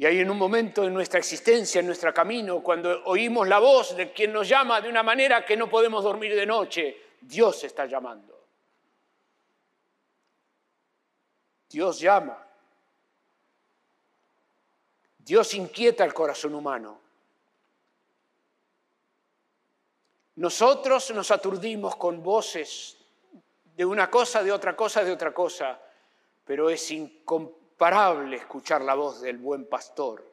y 0.00 0.06
hay 0.06 0.20
en 0.20 0.30
un 0.30 0.38
momento 0.38 0.84
en 0.84 0.94
nuestra 0.94 1.18
existencia, 1.18 1.78
en 1.78 1.84
nuestro 1.84 2.14
camino, 2.14 2.62
cuando 2.62 3.04
oímos 3.04 3.46
la 3.46 3.58
voz 3.58 3.94
de 3.94 4.10
quien 4.12 4.32
nos 4.32 4.48
llama 4.48 4.80
de 4.80 4.88
una 4.88 5.02
manera 5.02 5.44
que 5.44 5.58
no 5.58 5.68
podemos 5.68 6.02
dormir 6.02 6.34
de 6.34 6.46
noche, 6.46 6.96
Dios 7.20 7.62
está 7.64 7.84
llamando. 7.84 8.46
Dios 11.68 12.00
llama. 12.00 12.49
Dios 15.24 15.54
inquieta 15.54 16.04
el 16.04 16.14
corazón 16.14 16.54
humano. 16.54 16.98
Nosotros 20.36 21.10
nos 21.10 21.30
aturdimos 21.30 21.96
con 21.96 22.22
voces 22.22 22.96
de 23.76 23.84
una 23.84 24.10
cosa, 24.10 24.42
de 24.42 24.52
otra 24.52 24.74
cosa, 24.74 25.04
de 25.04 25.12
otra 25.12 25.34
cosa, 25.34 25.80
pero 26.44 26.70
es 26.70 26.90
incomparable 26.90 28.36
escuchar 28.36 28.82
la 28.82 28.94
voz 28.94 29.20
del 29.20 29.38
buen 29.38 29.66
pastor. 29.66 30.24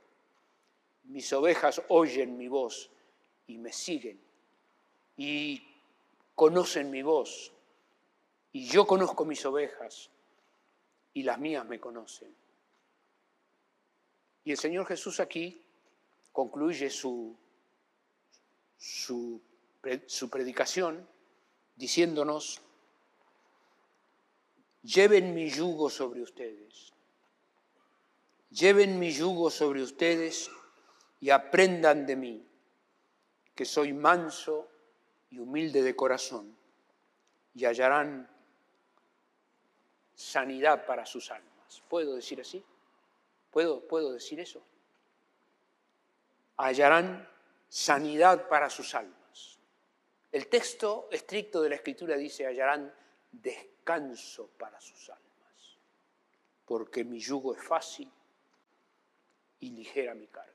Mis 1.03 1.31
ovejas 1.33 1.81
oyen 1.89 2.37
mi 2.37 2.47
voz 2.47 2.89
y 3.47 3.57
me 3.57 3.71
siguen 3.73 4.19
y 5.17 5.61
conocen 6.35 6.89
mi 6.89 7.01
voz. 7.01 7.51
Y 8.53 8.67
yo 8.67 8.87
conozco 8.87 9.25
mis 9.25 9.45
ovejas 9.45 10.09
y 11.13 11.23
las 11.23 11.39
mías 11.39 11.65
me 11.65 11.79
conocen. 11.79 12.33
Y 14.47 14.51
el 14.51 14.57
Señor 14.57 14.85
Jesús 14.85 15.19
aquí 15.19 15.61
concluye 16.31 16.89
su, 16.89 17.35
su, 18.77 19.41
predicación 20.31 21.05
diciéndonos, 21.75 22.61
lleven 24.83 25.33
mi 25.33 25.49
yugo 25.49 25.89
sobre 25.89 26.21
ustedes 26.21 26.93
Lleven 28.51 28.97
mi 28.97 29.11
yugo 29.11 29.49
sobre 29.49 29.83
ustedes 29.83 30.49
y 31.19 31.29
aprendan 31.29 32.05
de 32.05 32.15
mí, 32.15 32.47
que 33.53 33.65
soy 33.65 33.91
manso 33.91 34.69
y 35.29 35.39
humilde 35.39 35.81
de 35.83 35.93
corazón, 35.93 36.57
y 37.53 37.65
hallarán 37.65 38.29
sanidad 40.15 40.85
para 40.85 41.05
sus 41.05 41.31
almas. 41.31 41.83
¿Puedo 41.89 42.15
decir 42.15 42.39
así? 42.39 42.63
¿Puedo, 43.51 43.87
puedo 43.87 44.13
decir 44.13 44.39
eso? 44.39 44.63
Hallarán 46.57 47.27
sanidad 47.69 48.47
para 48.47 48.69
sus 48.69 48.93
almas. 48.95 49.59
El 50.31 50.47
texto 50.47 51.07
estricto 51.11 51.61
de 51.61 51.69
la 51.69 51.75
Escritura 51.75 52.17
dice, 52.17 52.45
hallarán 52.45 52.93
descanso 53.31 54.49
para 54.57 54.79
sus 54.79 55.09
almas, 55.09 55.77
porque 56.65 57.03
mi 57.03 57.19
yugo 57.19 57.55
es 57.55 57.63
fácil 57.63 58.11
y 59.59 59.71
ligera 59.71 60.13
mi 60.13 60.27
carga. 60.27 60.53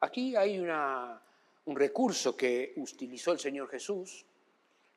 Aquí 0.00 0.34
hay 0.36 0.58
un 0.58 1.76
recurso 1.76 2.36
que 2.36 2.72
utilizó 2.76 3.32
el 3.32 3.38
Señor 3.38 3.68
Jesús, 3.68 4.24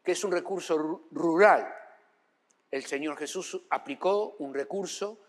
que 0.04 0.14
es 0.14 0.24
un 0.24 0.32
recurso 0.32 0.78
rural. 1.12 1.74
El 2.70 2.86
Señor 2.86 3.18
Jesús 3.18 3.62
aplicó 3.70 4.36
un 4.40 4.54
recurso 4.54 5.20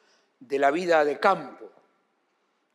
de 0.48 0.58
la 0.58 0.70
vida 0.70 1.04
de 1.04 1.18
campo. 1.18 1.70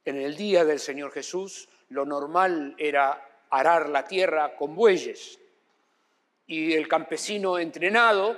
En 0.05 0.17
el 0.17 0.35
día 0.35 0.63
del 0.63 0.79
Señor 0.79 1.11
Jesús 1.11 1.67
lo 1.89 2.05
normal 2.05 2.75
era 2.77 3.43
arar 3.49 3.89
la 3.89 4.05
tierra 4.05 4.55
con 4.55 4.75
bueyes 4.75 5.39
y 6.47 6.73
el 6.73 6.87
campesino 6.87 7.59
entrenado 7.59 8.37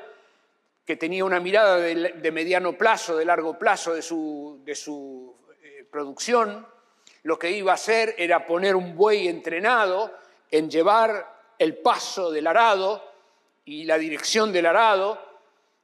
que 0.86 0.96
tenía 0.96 1.24
una 1.24 1.40
mirada 1.40 1.78
de, 1.78 2.32
mediano 2.32 2.76
plazo, 2.76 3.16
de 3.16 3.26
largo 3.26 3.60
plazo 3.60 3.94
de 3.94 4.02
su, 4.02 4.62
de 4.66 4.74
su 4.74 5.36
producción, 5.92 6.66
lo 7.24 7.38
que 7.38 7.52
iba 7.52 7.72
a 7.72 7.76
hacer 7.76 8.16
era 8.18 8.48
poner 8.48 8.76
un 8.76 8.96
buey 8.96 9.28
entrenado 9.28 10.12
en 10.50 10.72
llevar 10.72 11.54
el 11.60 11.78
paso 11.78 12.32
del 12.32 12.48
arado 12.48 13.04
y 13.66 13.84
la 13.84 14.00
dirección 14.00 14.52
del 14.52 14.66
arado 14.66 15.22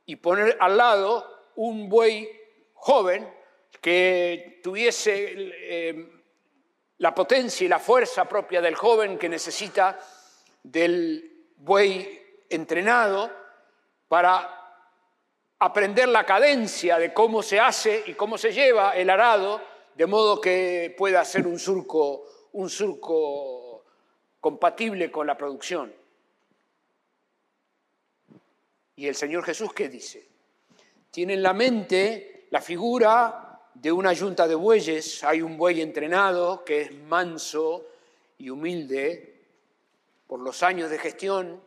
y 0.08 0.16
poner 0.16 0.58
al 0.60 0.78
lado 0.78 1.52
un 1.56 1.88
buey 1.88 2.28
joven 2.74 3.35
que 3.82 4.60
tuviese 4.64 5.34
eh, 5.36 6.10
la 6.98 7.14
potencia 7.14 7.66
y 7.66 7.68
la 7.68 7.80
fuerza 7.80 8.26
propia 8.26 8.62
del 8.62 8.76
joven 8.76 9.18
que 9.18 9.30
necesita 9.30 10.00
del 10.64 11.52
buey 11.58 12.22
entrenado 12.50 13.32
para 14.08 14.56
aprender 15.60 16.08
la 16.08 16.26
cadencia 16.26 16.98
de 16.98 17.14
cómo 17.14 17.42
se 17.42 17.60
hace 17.60 18.04
y 18.08 18.14
cómo 18.14 18.38
se 18.38 18.52
lleva 18.52 18.96
el 18.96 19.10
arado 19.10 19.62
de 19.96 20.06
modo 20.06 20.42
que 20.42 20.94
pueda 20.98 21.24
ser 21.24 21.48
un 21.48 21.58
surco, 21.58 22.26
un 22.54 22.70
surco 22.70 23.86
compatible 24.40 25.10
con 25.10 25.26
la 25.26 25.38
producción. 25.38 25.94
Y 28.98 29.08
el 29.08 29.16
Señor 29.16 29.44
Jesús, 29.44 29.74
¿qué 29.74 29.90
dice? 29.90 30.28
Tiene 31.12 31.34
en 31.34 31.44
la 31.44 31.54
mente 31.54 32.48
la 32.52 32.62
figura 32.62 33.45
de 33.76 33.92
una 33.92 34.14
yunta 34.14 34.48
de 34.48 34.56
bueyes. 34.56 35.24
Hay 35.24 35.42
un 35.42 35.58
buey 35.58 35.82
entrenado 35.82 36.66
que 36.66 36.82
es 36.82 36.94
manso 36.94 37.86
y 38.38 38.50
humilde 38.50 39.44
por 40.28 40.40
los 40.40 40.64
años 40.64 40.90
de 40.90 40.98
gestión 40.98 41.62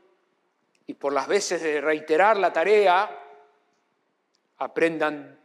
y 0.87 0.95
por 0.95 1.13
las 1.13 1.29
veces 1.29 1.63
de 1.63 1.81
reiterar 1.81 2.37
la 2.37 2.53
tarea. 2.53 3.25
Aprendan, 4.59 5.39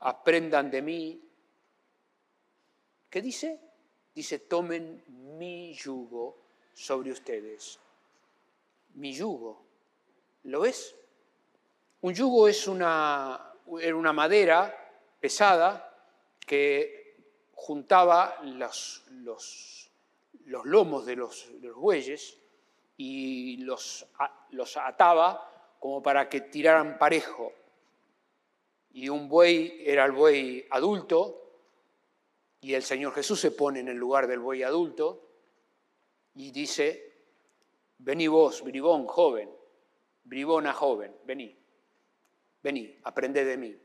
aprendan 0.00 0.70
de 0.70 0.82
mí, 0.82 1.30
¿Qué 3.10 3.20
dice? 3.20 3.58
Dice, 4.14 4.38
tomen 4.38 5.02
mi 5.36 5.74
yugo 5.74 6.36
sobre 6.72 7.10
ustedes. 7.10 7.78
Mi 8.94 9.12
yugo. 9.12 9.64
¿Lo 10.44 10.60
ves? 10.60 10.94
Un 12.02 12.14
yugo 12.14 12.46
es 12.46 12.68
una, 12.68 13.52
una 13.66 14.12
madera 14.12 14.89
pesada 15.20 15.86
que 16.46 17.00
juntaba 17.52 18.40
los, 18.42 19.04
lomos 20.64 21.06
de 21.06 21.16
los, 21.16 21.48
bueyes 21.76 22.38
y 22.96 23.58
los, 23.58 24.08
ataba 24.76 25.76
como 25.78 26.02
para 26.02 26.28
que 26.28 26.40
tiraran 26.40 26.98
parejo. 26.98 27.52
Y 28.92 29.08
un 29.08 29.28
buey 29.28 29.82
era 29.84 30.04
el 30.04 30.12
buey 30.12 30.66
adulto 30.70 31.36
y 32.60 32.74
el 32.74 32.82
Señor 32.82 33.14
Jesús 33.14 33.40
se 33.40 33.52
pone 33.52 33.80
en 33.80 33.88
el 33.88 33.96
lugar 33.96 34.26
del 34.26 34.40
buey 34.40 34.62
adulto 34.62 35.28
y 36.34 36.50
dice, 36.50 37.14
vení 37.98 38.26
vos, 38.26 38.62
bribón 38.62 39.06
joven, 39.06 39.50
bribona 40.24 40.72
joven, 40.72 41.14
vení, 41.24 41.56
vení, 42.62 42.98
aprende 43.04 43.44
de 43.44 43.56
mí, 43.56 43.76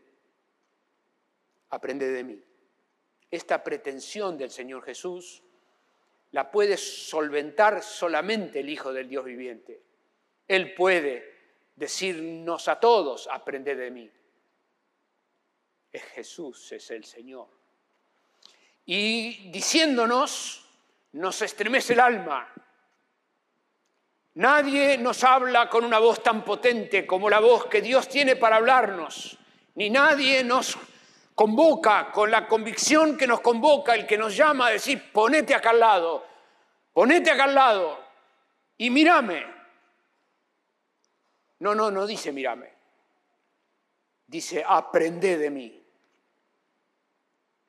aprende 1.70 2.10
de 2.10 2.24
mí. 2.24 2.44
Esta 3.30 3.64
pretensión 3.64 4.38
del 4.38 4.52
Señor 4.52 4.84
Jesús 4.84 5.44
la 6.32 6.52
puede 6.52 6.78
solventar 6.78 7.82
solamente 7.82 8.60
el 8.60 8.70
Hijo 8.70 8.94
del 8.94 9.08
Dios 9.08 9.26
viviente. 9.26 9.82
Él 10.48 10.74
puede 10.74 11.34
decirnos 11.76 12.68
a 12.68 12.80
todos, 12.80 13.28
aprende 13.32 13.76
de 13.76 13.92
mí. 13.92 14.12
Es 15.92 16.04
Jesús, 16.04 16.72
es 16.72 16.92
el 16.92 17.04
Señor 17.04 17.56
y 18.86 19.50
diciéndonos, 19.50 20.64
nos 21.14 21.42
estremece 21.42 21.94
el 21.94 22.00
alma, 22.00 22.52
Nadie 24.38 24.98
nos 24.98 25.24
habla 25.24 25.70
con 25.70 25.86
una 25.86 25.98
voz 25.98 26.22
tan 26.22 26.44
potente 26.44 27.08
como 27.08 27.30
la 27.30 27.40
voz 27.40 27.68
que 27.68 27.82
Dios 27.82 28.10
tiene 28.10 28.36
para 28.36 28.58
hablarnos, 28.58 29.38
ni 29.76 29.90
nadie 29.90 30.44
nos 30.44 30.78
convoca 31.36 32.12
con 32.12 32.32
la 32.32 32.48
convicción 32.48 33.18
que 33.18 33.28
nos 33.28 33.42
convoca, 33.42 33.94
el 33.94 34.08
que 34.08 34.18
nos 34.18 34.36
llama 34.36 34.68
a 34.68 34.72
decir, 34.72 35.12
ponete 35.12 35.54
acá 35.54 35.72
al 35.72 35.80
lado, 35.82 36.26
ponete 36.94 37.30
acá 37.30 37.44
al 37.44 37.54
lado 37.54 38.00
y 38.78 38.90
mírame. 38.90 39.46
No, 41.60 41.76
no, 41.76 41.92
no 41.92 42.08
dice 42.08 42.32
mírame. 42.32 42.74
Dice, 44.28 44.64
aprende 44.66 45.38
de 45.38 45.50
mí. 45.50 45.84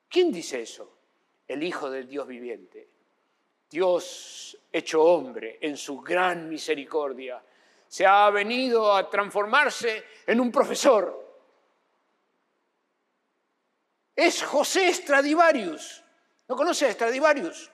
¿Quién 0.09 0.33
dice 0.33 0.63
eso? 0.63 0.99
El 1.47 1.63
Hijo 1.63 1.91
del 1.91 2.09
Dios 2.09 2.27
viviente. 2.27 2.89
Dios 3.69 4.57
hecho 4.73 5.03
hombre 5.03 5.59
en 5.61 5.77
su 5.77 6.01
gran 6.01 6.49
misericordia. 6.49 7.43
Se 7.89 8.07
ha 8.07 8.31
venido 8.31 8.95
a 8.95 9.11
transformarse 9.11 10.05
en 10.27 10.41
un 10.41 10.51
profesor. 10.51 11.26
Es 14.17 14.43
José 14.43 14.93
Stradivarius. 14.93 16.03
¿No 16.49 16.57
conoce 16.57 16.87
a 16.87 16.93
Stradivarius? 16.93 17.71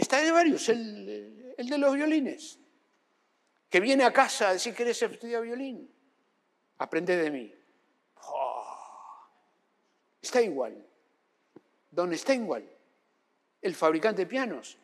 Stradivarius, 0.00 0.68
el, 0.70 1.54
el 1.56 1.68
de 1.68 1.78
los 1.78 1.94
violines 1.94 2.58
que 3.70 3.78
viene 3.78 4.04
a 4.04 4.12
casa 4.12 4.48
a 4.48 4.52
decir 4.54 4.74
que 4.74 4.82
eres 4.82 5.00
estudiar 5.00 5.42
violín. 5.42 5.88
Aprende 6.78 7.16
de 7.16 7.30
mí. 7.30 7.54
Oh, 8.16 8.66
está 10.20 10.42
igual. 10.42 10.84
Don 11.90 12.12
igual. 12.12 12.68
el 13.62 13.74
fabricante 13.74 14.22
de 14.22 14.26
pianos, 14.26 14.78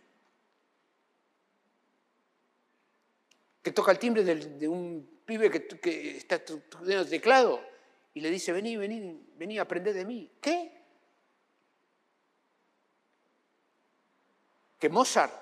que 3.62 3.72
toca 3.72 3.92
el 3.92 3.98
timbre 3.98 4.22
de, 4.22 4.68
un 4.68 5.22
pibe 5.24 5.50
que, 5.50 6.16
está 6.16 6.36
estudiando 6.36 7.08
teclado 7.08 7.75
y 8.16 8.20
le 8.20 8.30
dice, 8.30 8.50
vení, 8.50 8.78
vení, 8.78 9.28
vení, 9.36 9.58
aprende 9.58 9.92
de 9.92 10.06
mí. 10.06 10.30
¿Qué? 10.40 10.72
Que 14.78 14.88
Mozart 14.88 15.34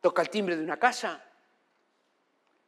toca 0.00 0.22
el 0.22 0.28
timbre 0.30 0.56
de 0.56 0.64
una 0.64 0.76
casa 0.76 1.24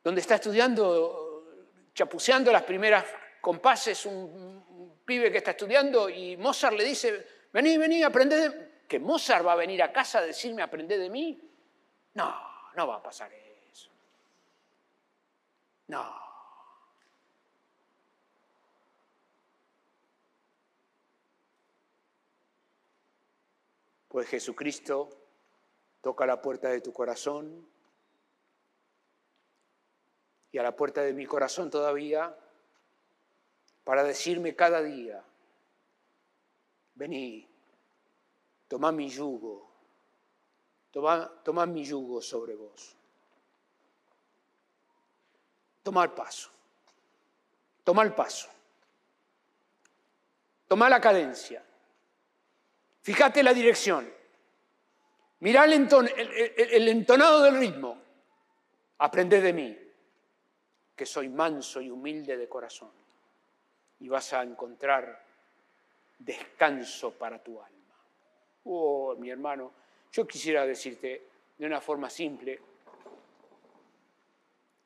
donde 0.04 0.20
está 0.20 0.36
estudiando, 0.36 1.48
chapuceando 1.92 2.52
las 2.52 2.62
primeras 2.62 3.06
compases, 3.40 4.06
un, 4.06 5.00
pibe 5.04 5.32
que 5.32 5.38
está 5.38 5.50
estudiando 5.50 6.08
y 6.08 6.36
Mozart 6.36 6.76
le 6.76 6.84
dice, 6.84 7.26
vení, 7.52 7.76
vení, 7.76 8.04
aprende 8.04 8.36
de... 8.36 8.68
¿Que 8.86 9.00
Mozart 9.00 9.44
va 9.44 9.54
a 9.54 9.56
venir 9.56 9.82
a 9.82 9.92
casa 9.92 10.20
a 10.20 10.22
decirme, 10.22 10.62
aprende 10.62 10.96
de 10.96 11.10
mí? 11.10 11.40
No, 12.14 12.36
no 12.76 12.86
va 12.86 12.98
a 12.98 13.02
pasar 13.02 13.32
eso. 13.32 13.90
No. 15.88 16.27
Pues 24.08 24.28
Jesucristo 24.28 25.10
toca 26.00 26.26
la 26.26 26.40
puerta 26.40 26.68
de 26.68 26.80
tu 26.80 26.92
corazón. 26.92 27.66
Y 30.50 30.58
a 30.58 30.62
la 30.62 30.74
puerta 30.74 31.02
de 31.02 31.12
mi 31.12 31.26
corazón 31.26 31.70
todavía 31.70 32.34
para 33.88 34.04
decirme 34.04 34.54
cada 34.54 34.82
día, 34.82 35.24
vení, 36.94 37.48
toma 38.68 38.92
mi 38.92 39.08
yugo, 39.08 39.66
toma, 40.90 41.64
mi 41.64 41.86
yugo 41.86 42.20
sobre 42.20 42.54
vos. 42.54 42.94
Toma 45.82 46.04
el 46.04 46.10
paso, 46.10 46.50
toma 47.82 48.02
el 48.02 48.14
paso, 48.14 48.50
toma 50.66 50.90
la 50.90 51.00
cadencia, 51.00 51.64
fíjate 53.08 53.42
la 53.42 53.54
dirección, 53.54 54.06
mira 55.40 55.64
el, 55.64 56.88
entonado 56.88 57.42
del 57.42 57.58
ritmo, 57.58 57.96
aprende 58.98 59.40
de 59.40 59.52
mí 59.54 59.78
que 60.94 61.06
soy 61.06 61.30
manso 61.30 61.80
y 61.80 61.90
humilde 61.90 62.36
de 62.36 62.46
corazón. 62.46 62.90
Y 64.00 64.10
vas 64.10 64.34
a 64.34 64.42
encontrar 64.42 65.24
descanso 66.18 67.12
para 67.12 67.42
tu 67.42 67.58
alma. 67.62 67.96
Oh, 68.64 69.16
mi 69.16 69.30
hermano, 69.30 69.72
yo 70.12 70.26
quisiera 70.26 70.66
decirte 70.66 71.22
de 71.56 71.66
una 71.66 71.80
forma 71.80 72.10
simple, 72.10 72.60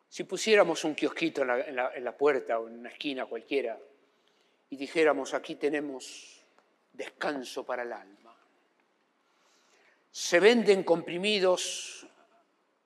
si 0.08 0.22
pusiéramos 0.22 0.84
un 0.84 0.94
kiosquito 0.94 1.44
la, 1.44 1.58
en 1.58 2.04
la 2.04 2.16
puerta 2.16 2.60
o 2.60 2.68
en 2.68 2.78
una 2.78 2.90
esquina 2.90 3.26
cualquiera 3.26 3.76
y 4.70 4.76
dijéramos, 4.76 5.34
aquí 5.34 5.56
tenemos 5.56 6.41
descanso 6.92 7.64
para 7.64 7.82
el 7.82 7.92
alma. 7.92 8.36
Se 10.10 10.40
venden 10.40 10.84
comprimidos 10.84 12.06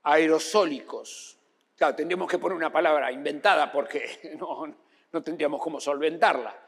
aerosólicos 0.02 1.36
Claro, 1.76 1.94
tendríamos 1.94 2.30
que 2.30 2.38
poner 2.38 2.56
una 2.56 2.72
palabra 2.72 3.12
inventada 3.12 3.70
porque 3.70 4.36
no, 4.40 4.74
no 5.12 5.22
tendríamos 5.22 5.60
cómo 5.62 5.78
solventarla. 5.78 6.58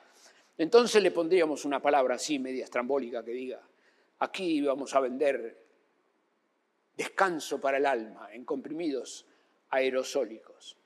Entonces 0.58 1.02
le 1.02 1.10
pondríamos 1.10 1.64
una 1.64 1.80
palabra 1.80 2.16
así, 2.16 2.38
media 2.38 2.64
estrambólica, 2.64 3.24
que 3.24 3.30
diga, 3.30 3.60
aquí 4.18 4.60
vamos 4.60 4.94
a 4.94 5.00
vender 5.00 5.64
descanso 6.94 7.60
para 7.60 7.78
el 7.78 7.86
alma 7.86 8.28
en 8.32 8.44
comprimidos 8.44 9.24
aerosólicos. 9.70 10.76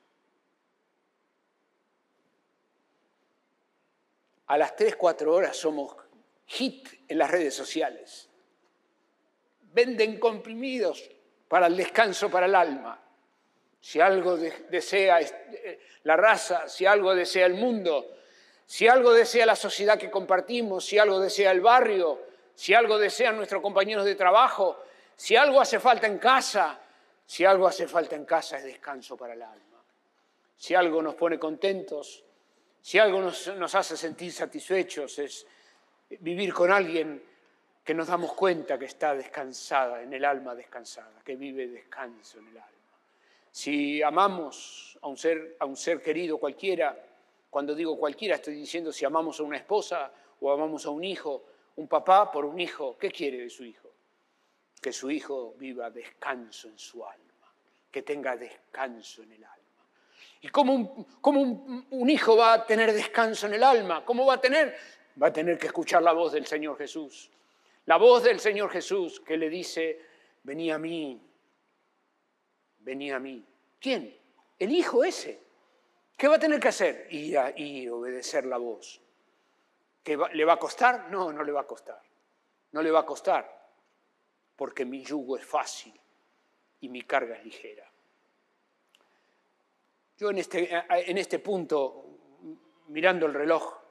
A 4.46 4.58
las 4.58 4.76
3, 4.76 4.96
4 4.96 5.34
horas 5.34 5.56
somos 5.56 5.96
hit 6.52 6.88
en 7.08 7.18
las 7.18 7.30
redes 7.30 7.54
sociales. 7.54 8.28
Venden 9.72 10.18
comprimidos 10.18 11.10
para 11.48 11.66
el 11.66 11.76
descanso 11.76 12.30
para 12.30 12.46
el 12.46 12.54
alma 12.54 13.02
si 13.82 14.00
algo 14.00 14.36
desea 14.36 15.20
eh, 15.20 15.80
la 16.04 16.16
raza, 16.16 16.68
si 16.68 16.86
algo 16.86 17.14
desea 17.16 17.46
el 17.46 17.54
mundo, 17.54 18.16
si 18.64 18.86
algo 18.86 19.12
desea 19.12 19.44
la 19.44 19.56
sociedad 19.56 19.98
que 19.98 20.08
compartimos, 20.08 20.86
si 20.86 20.98
algo 20.98 21.18
desea 21.18 21.50
el 21.50 21.60
barrio, 21.60 22.20
si 22.54 22.74
algo 22.74 22.96
desean 22.96 23.36
nuestros 23.36 23.60
compañeros 23.60 24.04
de 24.04 24.14
trabajo, 24.14 24.84
si 25.16 25.34
algo 25.34 25.60
hace 25.60 25.80
falta 25.80 26.06
en 26.06 26.18
casa, 26.18 26.78
si 27.26 27.44
algo 27.44 27.66
hace 27.66 27.88
falta 27.88 28.14
en 28.14 28.24
casa 28.24 28.58
es 28.58 28.64
descanso 28.64 29.16
para 29.16 29.34
el 29.34 29.42
alma. 29.42 29.82
Si 30.56 30.76
algo 30.76 31.02
nos 31.02 31.16
pone 31.16 31.40
contentos, 31.40 32.22
si 32.80 33.00
algo 33.00 33.20
nos, 33.20 33.48
nos 33.56 33.74
hace 33.74 33.96
sentir 33.96 34.32
satisfechos, 34.32 35.18
es 35.18 35.44
vivir 36.20 36.52
con 36.52 36.70
alguien 36.70 37.22
que 37.84 37.94
nos 37.94 38.08
damos 38.08 38.32
cuenta 38.34 38.78
que 38.78 38.84
está 38.84 39.14
descansada, 39.14 40.02
en 40.02 40.12
el 40.12 40.24
alma 40.24 40.54
descansada, 40.54 41.20
que 41.24 41.36
vive 41.36 41.66
descanso 41.66 42.38
en 42.38 42.48
el 42.48 42.56
alma. 42.56 42.68
Si 43.50 44.02
amamos 44.02 44.98
a 45.02 45.08
un 45.08 45.16
ser, 45.16 45.56
a 45.58 45.66
un 45.66 45.76
ser 45.76 46.00
querido 46.00 46.38
cualquiera, 46.38 46.96
cuando 47.50 47.74
digo 47.74 47.98
cualquiera 47.98 48.36
estoy 48.36 48.54
diciendo 48.54 48.92
si 48.92 49.04
amamos 49.04 49.40
a 49.40 49.42
una 49.42 49.56
esposa 49.56 50.12
o 50.40 50.52
amamos 50.52 50.86
a 50.86 50.90
un 50.90 51.04
hijo, 51.04 51.44
un 51.76 51.88
papá 51.88 52.30
por 52.30 52.44
un 52.44 52.58
hijo, 52.60 52.96
¿qué 52.98 53.10
quiere 53.10 53.38
de 53.38 53.50
su 53.50 53.64
hijo? 53.64 53.90
Que 54.80 54.92
su 54.92 55.10
hijo 55.10 55.54
viva 55.58 55.90
descanso 55.90 56.68
en 56.68 56.78
su 56.78 57.04
alma, 57.04 57.52
que 57.90 58.02
tenga 58.02 58.36
descanso 58.36 59.22
en 59.22 59.32
el 59.32 59.44
alma. 59.44 59.56
¿Y 60.40 60.48
cómo, 60.48 60.72
un, 60.74 61.86
un 61.90 62.10
hijo 62.10 62.36
va 62.36 62.54
a 62.54 62.66
tener 62.66 62.92
descanso 62.92 63.46
en 63.46 63.54
el 63.54 63.62
alma? 63.62 64.04
¿Cómo 64.04 64.26
va 64.26 64.34
a 64.34 64.40
tener? 64.40 64.76
Va 65.20 65.28
a 65.28 65.32
tener 65.32 65.58
que 65.58 65.66
escuchar 65.66 66.02
la 66.02 66.12
voz 66.12 66.32
del 66.32 66.46
Señor 66.46 66.76
Jesús. 66.78 67.30
La 67.86 67.96
voz 67.96 68.22
del 68.22 68.38
Señor 68.38 68.70
Jesús 68.70 69.20
que 69.20 69.36
le 69.36 69.48
dice, 69.48 70.00
vení 70.44 70.70
a 70.70 70.78
mí, 70.78 71.20
venía 72.78 73.16
a 73.16 73.20
mí. 73.20 73.44
¿Quién? 73.80 74.16
El 74.58 74.70
hijo 74.70 75.02
ese. 75.02 75.40
¿Qué 76.16 76.28
va 76.28 76.36
a 76.36 76.38
tener 76.38 76.60
que 76.60 76.68
hacer? 76.68 77.08
Ir 77.10 77.38
a 77.38 77.58
ir, 77.58 77.90
obedecer 77.90 78.44
la 78.46 78.58
voz. 78.58 79.00
¿Que 80.02 80.16
¿Le 80.32 80.44
va 80.44 80.54
a 80.54 80.58
costar? 80.58 81.10
No, 81.10 81.32
no 81.32 81.42
le 81.42 81.52
va 81.52 81.62
a 81.62 81.66
costar. 81.66 82.00
No 82.72 82.82
le 82.82 82.90
va 82.90 83.00
a 83.00 83.06
costar, 83.06 83.68
porque 84.56 84.84
mi 84.84 85.04
yugo 85.04 85.36
es 85.36 85.44
fácil 85.44 85.92
y 86.80 86.88
mi 86.88 87.02
carga 87.02 87.36
es 87.36 87.44
ligera. 87.44 87.90
Yo 90.16 90.30
en 90.30 90.38
este, 90.38 90.70
en 90.88 91.18
este 91.18 91.38
punto, 91.38 92.06
mirando 92.88 93.26
el 93.26 93.34
reloj, 93.34 93.81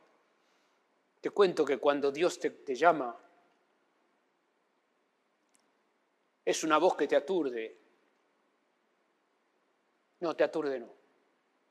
te 1.22 1.30
cuento 1.30 1.64
que 1.64 1.78
cuando 1.78 2.12
Dios 2.12 2.40
te, 2.40 2.76
llama, 2.76 3.16
es 6.44 6.64
una 6.64 6.80
voz 6.80 6.98
que 6.98 7.08
te 7.08 7.16
aturde, 7.16 7.78
no, 10.20 10.36
te 10.36 10.44
aturde, 10.44 10.80
no. 10.80 10.94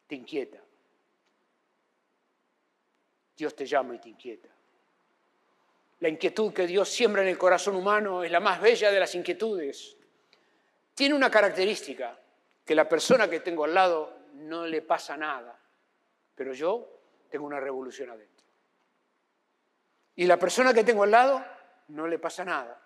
Te 0.07 0.17
inquieta. 0.17 0.61
Dios 3.37 3.55
te 3.55 3.65
llama 3.67 3.95
y 3.95 3.99
te 4.01 4.09
inquieta. 4.09 4.49
La 6.01 6.09
inquietud 6.09 6.53
que 6.53 6.67
Dios 6.67 6.89
siembra 6.89 7.23
en 7.23 7.29
el 7.29 7.39
corazón 7.39 7.77
humano 7.77 8.25
es 8.25 8.31
la 8.31 8.41
más 8.41 8.61
bella 8.61 8.91
de 8.91 9.01
las 9.01 9.15
inquietudes. 9.15 9.97
tiene 10.95 11.15
una 11.15 11.31
característica, 11.31 12.19
que 12.65 12.75
la 12.75 12.89
persona 12.89 13.29
que 13.29 13.41
tengo 13.41 13.65
al 13.65 13.75
lado 13.75 14.17
no 14.35 14.67
le 14.67 14.83
pasa 14.83 15.17
nada, 15.17 15.59
pero 16.35 16.53
yo 16.53 17.01
tengo 17.29 17.47
una 17.47 17.59
revolución 17.59 18.11
adentro. 18.11 18.30
Y 20.21 20.27
la 20.27 20.39
persona 20.39 20.75
que 20.75 20.85
tengo 20.85 21.05
al 21.05 21.13
lado 21.13 21.43
no 21.89 22.07
le 22.07 22.19
pasa 22.19 22.45
nada, 22.45 22.79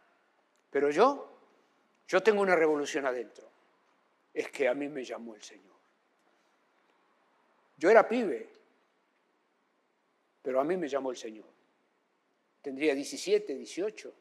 pero 0.70 0.88
yo, 0.88 1.36
yo 2.06 2.22
tengo 2.22 2.40
una 2.40 2.54
revolución 2.54 3.06
adentro. 3.06 3.50
Es 4.32 4.52
que 4.52 4.68
a 4.68 4.74
mí 4.74 4.88
me 4.88 5.02
llamó 5.02 5.34
el 5.34 5.42
Señor. 5.42 5.74
Yo 7.76 7.90
era 7.90 8.06
pibe, 8.06 8.48
pero 10.42 10.60
a 10.60 10.64
mí 10.64 10.76
me 10.76 10.88
llamó 10.88 11.10
el 11.10 11.16
Señor. 11.16 11.48
Tendría 12.62 12.94
17, 12.94 13.52
18, 13.52 14.14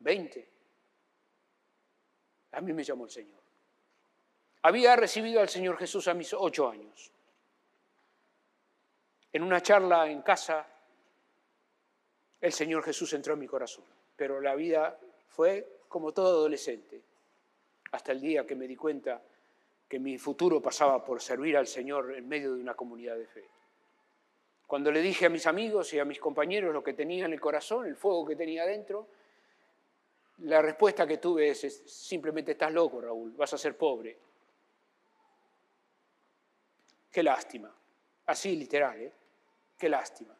20. 0.00 0.48
A 2.52 2.60
mí 2.60 2.74
me 2.74 2.84
llamó 2.84 3.06
el 3.06 3.10
Señor. 3.10 3.40
Había 4.60 4.94
recibido 4.94 5.40
al 5.40 5.48
Señor 5.48 5.78
Jesús 5.78 6.06
a 6.06 6.12
mis 6.12 6.34
ocho 6.34 6.68
años. 6.68 7.10
En 9.32 9.42
una 9.42 9.62
charla 9.62 10.10
en 10.10 10.20
casa, 10.20 10.66
el 12.40 12.52
Señor 12.52 12.82
Jesús 12.84 13.12
entró 13.12 13.34
en 13.34 13.40
mi 13.40 13.46
corazón, 13.46 13.84
pero 14.16 14.40
la 14.40 14.54
vida 14.54 14.98
fue 15.28 15.80
como 15.88 16.12
todo 16.12 16.28
adolescente, 16.28 17.02
hasta 17.92 18.12
el 18.12 18.20
día 18.20 18.46
que 18.46 18.54
me 18.54 18.66
di 18.66 18.76
cuenta 18.76 19.22
que 19.88 19.98
mi 19.98 20.18
futuro 20.18 20.60
pasaba 20.60 21.04
por 21.04 21.20
servir 21.20 21.56
al 21.56 21.66
Señor 21.66 22.14
en 22.14 22.28
medio 22.28 22.54
de 22.54 22.60
una 22.60 22.74
comunidad 22.74 23.16
de 23.16 23.26
fe. 23.26 23.48
Cuando 24.66 24.92
le 24.92 25.00
dije 25.00 25.26
a 25.26 25.30
mis 25.30 25.46
amigos 25.46 25.94
y 25.94 25.98
a 25.98 26.04
mis 26.04 26.20
compañeros 26.20 26.74
lo 26.74 26.84
que 26.84 26.92
tenía 26.92 27.24
en 27.24 27.32
el 27.32 27.40
corazón, 27.40 27.86
el 27.86 27.96
fuego 27.96 28.26
que 28.26 28.36
tenía 28.36 28.66
dentro, 28.66 29.08
la 30.38 30.60
respuesta 30.60 31.06
que 31.06 31.16
tuve 31.16 31.48
es, 31.48 31.60
simplemente 31.90 32.52
estás 32.52 32.72
loco, 32.72 33.00
Raúl, 33.00 33.32
vas 33.32 33.52
a 33.54 33.58
ser 33.58 33.76
pobre. 33.76 34.18
Qué 37.10 37.22
lástima. 37.22 37.74
Así 38.26 38.54
literal, 38.56 39.00
¿eh? 39.00 39.12
Qué 39.78 39.88
lástima. 39.88 40.36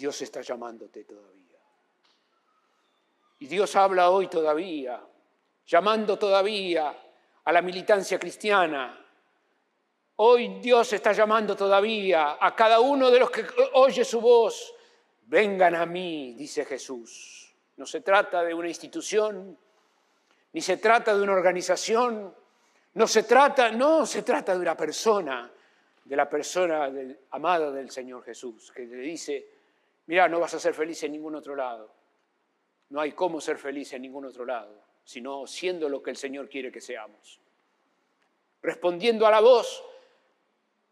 Dios 0.00 0.22
está 0.22 0.40
llamándote 0.40 1.04
todavía. 1.04 1.58
Y 3.40 3.46
Dios 3.46 3.76
habla 3.76 4.08
hoy 4.08 4.28
todavía, 4.28 4.98
llamando 5.66 6.18
todavía 6.18 6.96
a 7.44 7.52
la 7.52 7.60
militancia 7.60 8.18
cristiana. 8.18 8.98
Hoy 10.16 10.58
Dios 10.60 10.90
está 10.94 11.12
llamando 11.12 11.54
todavía 11.54 12.38
a 12.40 12.56
cada 12.56 12.80
uno 12.80 13.10
de 13.10 13.18
los 13.18 13.30
que 13.30 13.46
oye 13.74 14.02
su 14.02 14.22
voz 14.22 14.74
vengan 15.26 15.74
a 15.74 15.84
mí, 15.84 16.32
dice 16.32 16.64
Jesús. 16.64 17.54
No 17.76 17.84
se 17.84 18.00
trata 18.00 18.42
de 18.42 18.54
una 18.54 18.68
institución, 18.68 19.58
ni 20.54 20.62
se 20.62 20.78
trata 20.78 21.14
de 21.14 21.22
una 21.22 21.34
organización, 21.34 22.34
no 22.94 23.06
se 23.06 23.24
trata, 23.24 23.70
no 23.70 24.06
se 24.06 24.22
trata 24.22 24.54
de 24.54 24.60
una 24.60 24.76
persona, 24.78 25.52
de 26.02 26.16
la 26.16 26.26
persona 26.26 26.90
amada 27.32 27.70
del 27.70 27.90
Señor 27.90 28.24
Jesús, 28.24 28.72
que 28.72 28.86
le 28.86 28.96
dice, 28.96 29.59
mira, 30.10 30.28
no 30.28 30.40
vas 30.40 30.52
a 30.54 30.58
ser 30.58 30.74
feliz 30.74 31.00
en 31.04 31.12
ningún 31.12 31.36
otro 31.36 31.54
lado. 31.54 31.88
No 32.88 33.00
hay 33.00 33.12
cómo 33.12 33.40
ser 33.40 33.58
feliz 33.58 33.92
en 33.92 34.02
ningún 34.02 34.24
otro 34.24 34.44
lado, 34.44 34.82
sino 35.04 35.46
siendo 35.46 35.88
lo 35.88 36.02
que 36.02 36.10
el 36.10 36.16
Señor 36.16 36.48
quiere 36.48 36.72
que 36.72 36.80
seamos. 36.80 37.40
Respondiendo 38.60 39.24
a 39.24 39.30
la 39.30 39.38
voz 39.38 39.84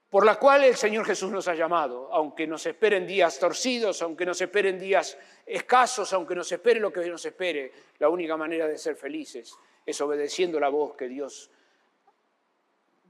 por 0.08 0.24
la 0.24 0.36
cual 0.36 0.62
el 0.62 0.76
Señor 0.76 1.04
Jesús 1.04 1.32
nos 1.32 1.48
ha 1.48 1.56
llamado, 1.56 2.08
aunque 2.12 2.46
nos 2.46 2.64
esperen 2.64 3.08
días 3.08 3.40
torcidos, 3.40 4.00
aunque 4.02 4.24
nos 4.24 4.40
esperen 4.40 4.78
días 4.78 5.18
escasos, 5.44 6.12
aunque 6.12 6.36
nos 6.36 6.52
espere 6.52 6.78
lo 6.78 6.92
que 6.92 7.04
nos 7.08 7.26
espere, 7.26 7.72
la 7.98 8.08
única 8.08 8.36
manera 8.36 8.68
de 8.68 8.78
ser 8.78 8.94
felices 8.94 9.52
es 9.84 10.00
obedeciendo 10.00 10.60
la 10.60 10.68
voz 10.68 10.94
que 10.94 11.08
Dios, 11.08 11.50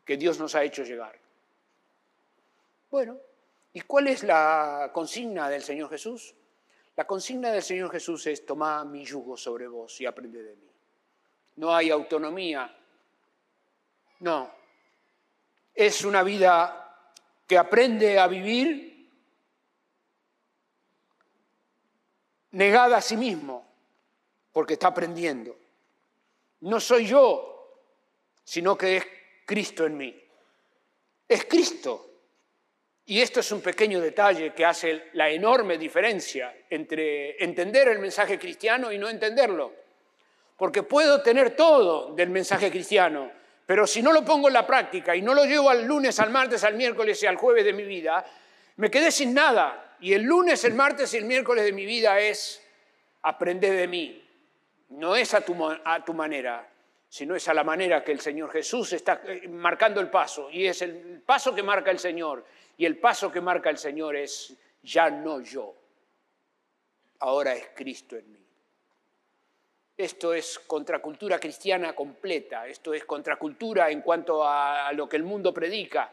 que 0.07 0.17
Dios 0.17 0.41
nos 0.41 0.55
ha 0.55 0.65
hecho 0.65 0.85
llegar. 0.85 1.19
Bueno, 2.91 3.19
¿y 3.73 3.81
cuál 3.83 4.09
es 4.09 4.23
la 4.23 4.91
consigna 4.93 5.49
del 5.49 5.63
Señor 5.63 5.91
Jesús? 5.91 6.35
La 6.97 7.07
consigna 7.07 7.53
del 7.53 7.63
Señor 7.63 7.91
Jesús 7.91 8.27
es 8.27 8.45
tomar 8.45 8.85
mi 8.87 9.05
yugo 9.05 9.37
sobre 9.37 9.69
vos 9.69 10.01
y 10.01 10.07
aprende 10.07 10.43
de 10.43 10.57
mí. 10.57 10.69
No 11.57 11.75
hay 11.75 11.91
autonomía, 11.91 12.77
no. 14.21 14.51
Es 15.75 16.05
una 16.05 16.23
vida 16.23 17.15
que 17.47 17.57
aprende 17.57 18.19
a 18.19 18.27
vivir 18.27 19.11
negada 22.53 22.97
a 22.97 23.01
sí 23.01 23.17
mismo, 23.17 23.67
porque 24.53 24.75
está 24.75 24.89
aprendiendo. 24.89 25.57
No 26.61 26.81
soy 26.81 27.07
yo, 27.07 27.81
sino 28.43 28.77
que 28.77 28.97
es 28.97 29.07
Cristo 29.47 29.87
en 29.87 29.97
mí. 29.97 30.23
Es 31.29 31.45
Cristo. 31.45 32.08
Y 33.11 33.23
esto 33.23 33.41
es 33.41 33.51
un 33.53 33.63
pequeño 33.63 34.03
detalle 34.03 34.53
que 34.53 34.67
hace 34.67 35.05
la 35.15 35.31
enorme 35.31 35.79
diferencia 35.79 36.55
entre 36.69 37.43
entender 37.43 37.89
el 37.89 38.01
mensaje 38.01 38.39
cristiano 38.39 38.93
y 38.93 38.99
no 38.99 39.09
entenderlo. 39.09 39.73
Porque 40.59 40.83
puedo 40.83 41.23
tener 41.23 41.57
todo 41.57 42.15
del 42.15 42.29
mensaje 42.29 42.71
cristiano, 42.71 43.33
pero 43.65 43.87
si 43.87 44.03
no 44.03 44.13
lo 44.13 44.27
pongo 44.27 44.49
en 44.49 44.55
la 44.55 44.67
práctica 44.67 45.17
y 45.17 45.23
no 45.23 45.33
lo 45.33 45.47
llevo 45.47 45.71
al 45.71 45.87
lunes, 45.87 46.21
al 46.21 46.29
martes, 46.29 46.65
al 46.65 46.75
miércoles 46.75 47.23
y 47.23 47.27
al 47.27 47.37
jueves 47.37 47.65
de 47.65 47.73
mi 47.73 47.85
vida, 47.85 48.27
me 48.77 48.91
quedé 48.91 49.11
sin 49.11 49.33
nada. 49.33 49.97
Y 50.01 50.13
el 50.13 50.25
lunes, 50.25 50.63
el 50.65 50.75
martes 50.75 51.15
y 51.15 51.17
el 51.17 51.25
miércoles 51.25 51.65
de 51.65 51.73
mi 51.73 51.87
vida 51.87 52.21
es 52.21 52.63
aprender 53.23 53.75
de 53.75 53.89
mí. 53.89 54.23
No 54.91 55.17
es 55.17 55.33
a 55.33 55.41
tu, 55.41 55.57
a 55.83 56.05
tu 56.05 56.13
manera, 56.13 56.69
sino 57.09 57.35
es 57.35 57.49
a 57.49 57.55
la 57.55 57.65
manera 57.65 58.05
que 58.05 58.13
el 58.13 58.21
Señor 58.21 58.51
Jesús 58.53 58.93
está 58.93 59.23
eh, 59.25 59.49
marcando 59.49 59.99
el 59.99 60.11
paso. 60.11 60.51
Y 60.51 60.67
es 60.67 60.83
el 60.83 61.23
paso 61.25 61.55
que 61.55 61.63
marca 61.63 61.91
el 61.91 61.99
Señor. 61.99 62.45
Y 62.79 62.87
el 62.87 62.99
paso 62.99 63.31
que 63.31 63.41
marca 63.41 63.71
el 63.71 63.77
Señor 63.77 64.17
es 64.17 64.57
ya 64.83 65.11
no 65.11 65.41
yo, 65.41 65.75
ahora 67.19 67.53
es 67.53 67.71
Cristo 67.75 68.17
en 68.17 68.33
mí. 68.33 68.39
Esto 69.97 70.33
es 70.33 70.61
contracultura 70.61 71.41
cristiana 71.41 71.93
completa, 71.93 72.69
esto 72.69 72.95
es 72.95 73.05
contracultura 73.05 73.91
en 73.91 74.01
cuanto 74.01 74.47
a 74.47 74.93
lo 74.93 75.09
que 75.09 75.17
el 75.17 75.25
mundo 75.25 75.53
predica. 75.53 76.13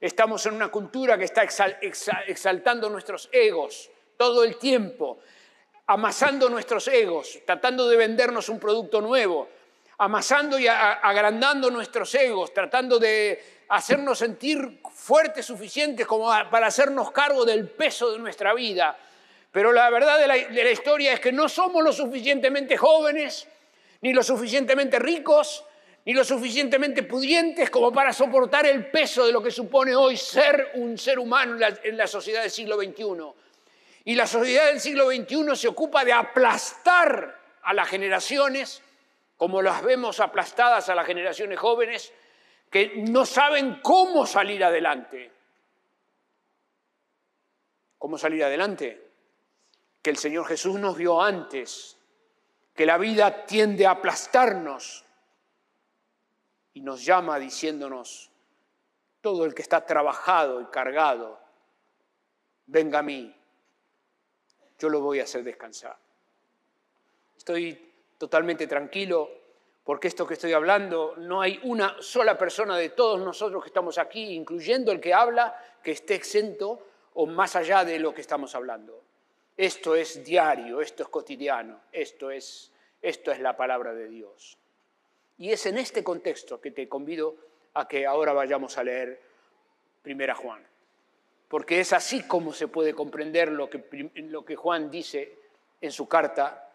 Estamos 0.00 0.46
en 0.46 0.54
una 0.54 0.70
cultura 0.70 1.18
que 1.18 1.24
está 1.24 1.42
exaltando 1.42 2.88
nuestros 2.88 3.28
egos 3.30 3.90
todo 4.16 4.44
el 4.44 4.56
tiempo, 4.56 5.18
amasando 5.88 6.48
nuestros 6.48 6.88
egos, 6.88 7.38
tratando 7.44 7.86
de 7.86 7.98
vendernos 7.98 8.48
un 8.48 8.58
producto 8.58 9.02
nuevo, 9.02 9.50
amasando 9.98 10.58
y 10.58 10.66
agrandando 10.66 11.70
nuestros 11.70 12.14
egos, 12.14 12.54
tratando 12.54 12.98
de 12.98 13.58
hacernos 13.68 14.18
sentir 14.18 14.80
fuertes 14.94 15.44
suficientes 15.44 16.06
como 16.06 16.28
para 16.50 16.68
hacernos 16.68 17.10
cargo 17.10 17.44
del 17.44 17.68
peso 17.68 18.12
de 18.12 18.18
nuestra 18.18 18.54
vida 18.54 18.96
pero 19.50 19.72
la 19.72 19.88
verdad 19.90 20.18
de 20.18 20.26
la, 20.26 20.70
historia 20.70 21.14
es 21.14 21.20
que 21.20 21.32
no 21.32 21.48
somos 21.48 21.82
lo 21.82 21.92
suficientemente 21.92 22.76
jóvenes, 22.76 23.48
ni 24.02 24.12
lo 24.12 24.22
suficientemente 24.22 24.98
ricos, 24.98 25.64
ni 26.04 26.12
lo 26.12 26.22
suficientemente 26.22 27.02
pudientes 27.02 27.70
como 27.70 27.92
para 27.92 28.12
soportar 28.12 28.66
el 28.66 28.86
peso 28.86 29.26
de 29.26 29.32
lo 29.32 29.42
que 29.42 29.50
supone 29.50 29.96
hoy 29.96 30.16
ser 30.16 30.72
un 30.74 30.98
ser 30.98 31.18
humano 31.18 31.58
en 31.82 31.96
la, 31.96 32.06
sociedad 32.06 32.42
del 32.42 32.50
siglo 32.50 32.76
XXI. 32.76 33.04
Y 34.04 34.14
la 34.14 34.26
sociedad 34.26 34.66
del 34.66 34.80
siglo 34.80 35.10
XXI 35.10 35.56
se 35.56 35.68
ocupa 35.68 36.04
de 36.04 36.12
aplastar 36.12 37.36
a 37.62 37.74
las 37.74 37.88
generaciones, 37.88 38.82
como 39.38 39.62
las 39.62 39.82
vemos 39.82 40.20
aplastadas 40.20 40.90
a 40.90 40.94
las 40.94 41.06
generaciones 41.06 41.58
jóvenes, 41.58 42.12
que 42.70 43.02
no 43.08 43.24
saben 43.24 43.80
cómo 43.82 44.26
salir 44.26 44.62
adelante. 44.62 45.32
¿Cómo 47.96 48.18
salir 48.18 48.44
adelante? 48.44 49.08
que 50.02 50.10
el 50.10 50.16
Señor 50.16 50.46
Jesús 50.46 50.78
nos 50.78 50.96
vio 50.96 51.20
antes, 51.20 51.96
que 52.74 52.86
la 52.86 52.98
vida 52.98 53.44
tiende 53.44 53.86
a 53.86 53.92
aplastarnos 53.92 55.04
y 56.74 56.80
nos 56.80 57.04
llama 57.04 57.38
diciéndonos, 57.38 58.30
todo 59.20 59.44
el 59.44 59.54
que 59.54 59.62
está 59.62 59.84
trabajado 59.84 60.60
y 60.60 60.66
cargado, 60.66 61.40
venga 62.66 63.00
a 63.00 63.02
mí, 63.02 63.34
yo 64.78 64.88
lo 64.88 65.00
voy 65.00 65.18
a 65.18 65.24
hacer 65.24 65.42
descansar. 65.42 65.98
Estoy 67.36 67.87
totalmente 68.18 68.66
tranquilo 68.66 69.30
porque 69.88 70.08
esto 70.08 70.26
que 70.26 70.34
estoy 70.34 70.52
hablando, 70.52 71.14
no 71.16 71.40
hay 71.40 71.58
una 71.62 71.96
sola 72.02 72.36
persona 72.36 72.76
de 72.76 72.90
todos 72.90 73.18
nosotros 73.20 73.62
que 73.62 73.68
estamos 73.68 73.96
aquí, 73.96 74.34
incluyendo 74.34 74.92
el 74.92 75.00
que 75.00 75.14
habla, 75.14 75.58
que 75.82 75.92
esté 75.92 76.14
exento 76.14 76.86
o 77.14 77.24
más 77.24 77.56
allá 77.56 77.86
de 77.86 77.98
lo 77.98 78.12
que 78.12 78.20
estamos 78.20 78.54
hablando. 78.54 79.02
Esto 79.56 79.96
es 79.96 80.22
diario, 80.22 80.82
esto 80.82 81.04
es 81.04 81.08
cotidiano, 81.08 81.80
esto 81.90 82.30
es, 82.30 82.70
esto 83.00 83.32
es 83.32 83.40
la 83.40 83.56
palabra 83.56 83.94
de 83.94 84.08
Dios. 84.08 84.58
Y 85.38 85.52
es 85.52 85.64
en 85.64 85.78
este 85.78 86.04
contexto 86.04 86.60
que 86.60 86.70
te 86.70 86.86
convido 86.86 87.36
a 87.72 87.88
que 87.88 88.04
ahora 88.04 88.34
vayamos 88.34 88.76
a 88.76 88.84
leer 88.84 89.18
Primera 90.02 90.34
Juan. 90.34 90.62
Porque 91.48 91.80
es 91.80 91.94
así 91.94 92.24
como 92.24 92.52
se 92.52 92.68
puede 92.68 92.92
comprender 92.92 93.50
lo 93.50 93.70
que, 93.70 94.10
lo 94.16 94.44
que 94.44 94.54
Juan 94.54 94.90
dice 94.90 95.34
en 95.80 95.92
su 95.92 96.06
carta 96.06 96.67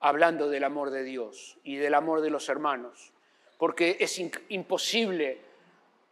hablando 0.00 0.48
del 0.48 0.64
amor 0.64 0.90
de 0.90 1.02
Dios 1.02 1.58
y 1.64 1.76
del 1.76 1.94
amor 1.94 2.20
de 2.20 2.30
los 2.30 2.48
hermanos, 2.48 3.12
porque 3.56 3.96
es 4.00 4.20
imposible 4.48 5.40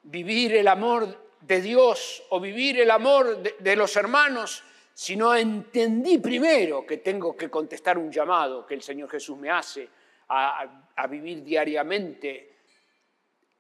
vivir 0.03 0.55
el 0.55 0.69
amor 0.69 1.27
de 1.41 1.61
Dios 1.61 2.25
o 2.31 2.41
vivir 2.41 2.81
el 2.81 2.91
amor 2.91 3.39
de, 3.39 3.77
los 3.77 3.95
hermanos 3.97 4.65
si 4.95 5.17
no 5.17 5.35
entendí 5.35 6.19
primero 6.19 6.87
que 6.87 6.99
tengo 6.99 7.37
que 7.37 7.51
contestar 7.51 7.99
un 7.99 8.11
llamado 8.11 8.67
que 8.67 8.75
el 8.75 8.83
Señor 8.83 9.11
Jesús 9.11 9.37
me 9.37 9.51
hace 9.51 9.89
a 10.29 11.07
vivir 11.09 11.45
diariamente 11.45 12.57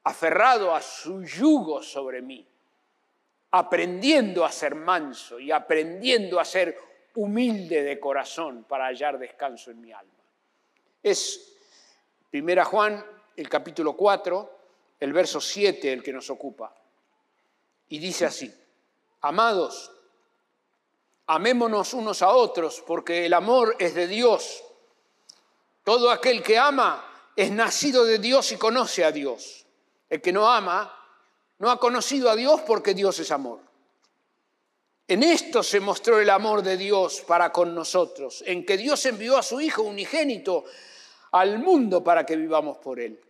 aferrado 0.06 0.72
a 0.72 0.80
su 0.80 1.24
yugo 1.24 1.82
sobre 1.82 2.22
mí, 2.22 2.46
aprendiendo 3.50 4.44
a 4.44 4.52
ser 4.52 4.76
manso 4.76 5.40
y 5.40 5.50
aprendiendo 5.50 6.38
a 6.38 6.44
ser 6.44 6.76
humilde 7.16 7.82
de 7.82 7.98
corazón 7.98 8.64
para 8.64 8.86
hallar 8.86 9.18
descanso 9.18 9.72
en 9.72 9.80
mi 9.80 9.92
alma. 9.92 10.15
Es 11.06 11.52
1 12.32 12.64
Juan, 12.64 13.06
el 13.36 13.48
capítulo 13.48 13.96
4, 13.96 14.58
el 14.98 15.12
verso 15.12 15.40
7 15.40 15.92
el 15.92 16.02
que 16.02 16.12
nos 16.12 16.28
ocupa. 16.30 16.74
Y 17.90 18.00
dice 18.00 18.26
así, 18.26 18.52
amados, 19.20 19.92
amémonos 21.28 21.94
unos 21.94 22.22
a 22.22 22.30
otros, 22.30 22.82
porque 22.84 23.24
el 23.24 23.34
amor 23.34 23.76
es 23.78 23.94
de 23.94 24.08
Dios. 24.08 24.64
Todo 25.84 26.10
aquel 26.10 26.42
que 26.42 26.58
ama 26.58 27.30
es 27.36 27.52
nacido 27.52 28.04
de 28.04 28.18
Dios 28.18 28.50
y 28.50 28.56
conoce 28.56 29.04
a 29.04 29.12
Dios. 29.12 29.64
El 30.10 30.20
que 30.20 30.32
no 30.32 30.50
ama 30.50 30.92
no 31.60 31.70
ha 31.70 31.78
conocido 31.78 32.28
a 32.30 32.34
Dios 32.34 32.62
porque 32.62 32.94
Dios 32.94 33.16
es 33.20 33.30
amor. 33.30 33.60
En 35.06 35.22
esto 35.22 35.62
se 35.62 35.78
mostró 35.78 36.18
el 36.18 36.30
amor 36.30 36.62
de 36.62 36.76
Dios 36.76 37.20
para 37.20 37.52
con 37.52 37.76
nosotros, 37.76 38.42
en 38.44 38.66
que 38.66 38.76
Dios 38.76 39.06
envió 39.06 39.36
a 39.36 39.42
su 39.44 39.60
Hijo 39.60 39.82
unigénito 39.82 40.64
al 41.32 41.58
mundo 41.58 42.02
para 42.02 42.24
que 42.24 42.36
vivamos 42.36 42.78
por 42.78 43.00
Él. 43.00 43.20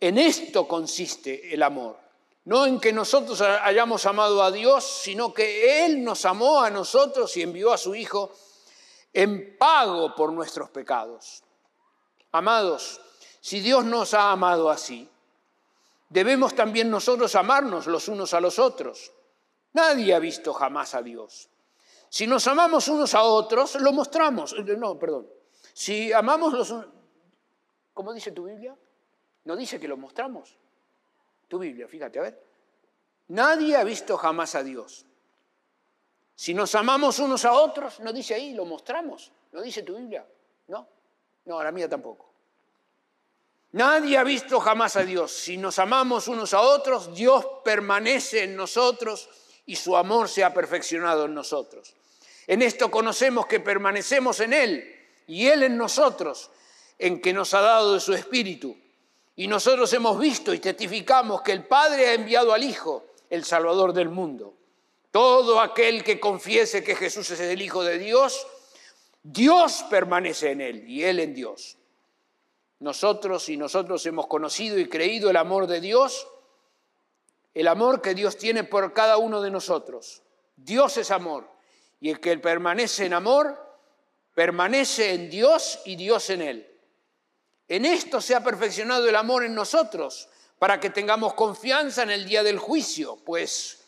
En 0.00 0.18
esto 0.18 0.66
consiste 0.68 1.52
el 1.52 1.62
amor, 1.62 1.96
no 2.44 2.66
en 2.66 2.78
que 2.78 2.92
nosotros 2.92 3.40
hayamos 3.40 4.06
amado 4.06 4.42
a 4.42 4.50
Dios, 4.50 4.84
sino 4.84 5.34
que 5.34 5.84
Él 5.84 6.02
nos 6.02 6.24
amó 6.24 6.60
a 6.60 6.70
nosotros 6.70 7.36
y 7.36 7.42
envió 7.42 7.72
a 7.72 7.78
su 7.78 7.94
Hijo 7.94 8.32
en 9.12 9.56
pago 9.58 10.14
por 10.14 10.32
nuestros 10.32 10.70
pecados. 10.70 11.42
Amados, 12.32 13.00
si 13.40 13.60
Dios 13.60 13.84
nos 13.84 14.14
ha 14.14 14.30
amado 14.30 14.70
así, 14.70 15.08
debemos 16.08 16.54
también 16.54 16.90
nosotros 16.90 17.34
amarnos 17.34 17.86
los 17.86 18.08
unos 18.08 18.34
a 18.34 18.40
los 18.40 18.58
otros. 18.58 19.12
Nadie 19.72 20.14
ha 20.14 20.18
visto 20.18 20.52
jamás 20.52 20.94
a 20.94 21.02
Dios. 21.02 21.48
Si 22.08 22.26
nos 22.26 22.46
amamos 22.46 22.88
unos 22.88 23.14
a 23.14 23.22
otros, 23.22 23.74
lo 23.76 23.92
mostramos. 23.92 24.54
No, 24.58 24.98
perdón. 24.98 25.28
Si 25.78 26.12
amamos 26.12 26.52
los... 26.52 26.74
¿Cómo 27.94 28.12
dice 28.12 28.32
tu 28.32 28.46
Biblia? 28.46 28.76
No 29.44 29.54
dice 29.54 29.78
que 29.78 29.86
lo 29.86 29.96
mostramos. 29.96 30.58
Tu 31.46 31.56
Biblia, 31.56 31.86
fíjate, 31.86 32.18
a 32.18 32.22
ver. 32.22 32.44
Nadie 33.28 33.76
ha 33.76 33.84
visto 33.84 34.16
jamás 34.16 34.56
a 34.56 34.64
Dios. 34.64 35.06
Si 36.34 36.52
nos 36.52 36.74
amamos 36.74 37.20
unos 37.20 37.44
a 37.44 37.52
otros, 37.52 38.00
no 38.00 38.12
dice 38.12 38.34
ahí, 38.34 38.54
lo 38.54 38.64
mostramos. 38.64 39.30
¿No 39.52 39.62
dice 39.62 39.84
tu 39.84 39.96
Biblia? 39.96 40.26
No. 40.66 40.88
No, 41.44 41.62
la 41.62 41.70
mía 41.70 41.88
tampoco. 41.88 42.28
Nadie 43.70 44.18
ha 44.18 44.24
visto 44.24 44.58
jamás 44.58 44.96
a 44.96 45.04
Dios. 45.04 45.30
Si 45.30 45.58
nos 45.58 45.78
amamos 45.78 46.26
unos 46.26 46.54
a 46.54 46.60
otros, 46.60 47.14
Dios 47.14 47.46
permanece 47.62 48.42
en 48.42 48.56
nosotros 48.56 49.30
y 49.64 49.76
su 49.76 49.96
amor 49.96 50.28
se 50.28 50.42
ha 50.42 50.52
perfeccionado 50.52 51.26
en 51.26 51.34
nosotros. 51.34 51.94
En 52.48 52.62
esto 52.62 52.90
conocemos 52.90 53.46
que 53.46 53.60
permanecemos 53.60 54.40
en 54.40 54.52
Él 54.52 54.97
y 55.28 55.46
Él 55.46 55.62
en 55.62 55.76
nosotros, 55.76 56.50
en 56.98 57.20
que 57.20 57.32
nos 57.32 57.54
ha 57.54 57.60
dado 57.60 57.94
de 57.94 58.00
su 58.00 58.12
Espíritu. 58.12 58.76
Y 59.36 59.46
nosotros 59.46 59.92
hemos 59.92 60.18
visto 60.18 60.52
y 60.52 60.58
testificamos 60.58 61.42
que 61.42 61.52
el 61.52 61.64
Padre 61.64 62.08
ha 62.08 62.14
enviado 62.14 62.52
al 62.52 62.64
Hijo, 62.64 63.04
el 63.30 63.44
Salvador 63.44 63.92
del 63.92 64.08
mundo. 64.08 64.54
Todo 65.12 65.60
aquel 65.60 66.02
que 66.02 66.18
confiese 66.18 66.82
que 66.82 66.96
Jesús 66.96 67.30
es 67.30 67.38
el 67.38 67.62
Hijo 67.62 67.84
de 67.84 67.98
Dios, 67.98 68.44
Dios 69.22 69.84
permanece 69.88 70.50
en 70.50 70.60
Él 70.60 70.88
y 70.88 71.04
Él 71.04 71.20
en 71.20 71.34
Dios. 71.34 71.76
Nosotros 72.80 73.48
y 73.48 73.56
nosotros 73.56 74.04
hemos 74.06 74.26
conocido 74.26 74.76
y 74.78 74.88
creído 74.88 75.30
el 75.30 75.36
amor 75.36 75.68
de 75.68 75.80
Dios 75.80 76.26
el 77.58 77.66
amor 77.66 78.00
que 78.00 78.14
Dios 78.14 78.36
tiene 78.36 78.62
por 78.62 78.92
cada 78.92 79.16
uno 79.16 79.40
de 79.40 79.50
nosotros. 79.50 80.22
Dios 80.54 80.96
es 80.96 81.10
amor. 81.10 81.50
Y 82.00 82.10
el 82.10 82.20
que 82.20 82.38
permanece 82.38 83.06
en 83.06 83.14
amor, 83.14 83.67
permanece 84.38 85.14
en 85.14 85.28
Dios 85.28 85.80
y 85.84 85.96
Dios 85.96 86.30
en 86.30 86.42
él. 86.42 86.70
En 87.66 87.84
esto 87.84 88.20
se 88.20 88.36
ha 88.36 88.44
perfeccionado 88.44 89.08
el 89.08 89.16
amor 89.16 89.42
en 89.42 89.52
nosotros, 89.52 90.28
para 90.60 90.78
que 90.78 90.90
tengamos 90.90 91.34
confianza 91.34 92.04
en 92.04 92.10
el 92.10 92.24
día 92.24 92.44
del 92.44 92.60
juicio, 92.60 93.16
pues 93.26 93.80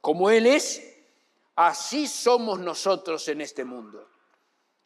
como 0.00 0.30
Él 0.30 0.46
es, 0.46 0.80
así 1.56 2.06
somos 2.06 2.60
nosotros 2.60 3.26
en 3.26 3.40
este 3.40 3.64
mundo. 3.64 4.08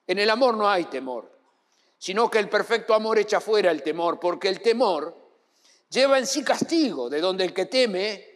En 0.07 0.19
el 0.19 0.31
amor 0.31 0.57
no 0.57 0.71
hay 0.71 0.87
temor, 0.87 1.31
sino 1.99 2.31
que 2.31 2.39
el 2.39 2.49
perfecto 2.49 2.95
amor 2.95 3.19
echa 3.19 3.43
fuera 3.43 3.71
el 3.71 3.83
temor, 3.83 4.19
porque 4.19 4.49
el 4.49 4.63
temor 4.63 5.15
lleva 5.91 6.19
en 6.19 6.27
sí 6.27 6.43
castigo, 6.43 7.11
de 7.11 7.21
donde 7.21 7.45
el 7.45 7.53
que 7.53 7.67
teme 7.67 8.27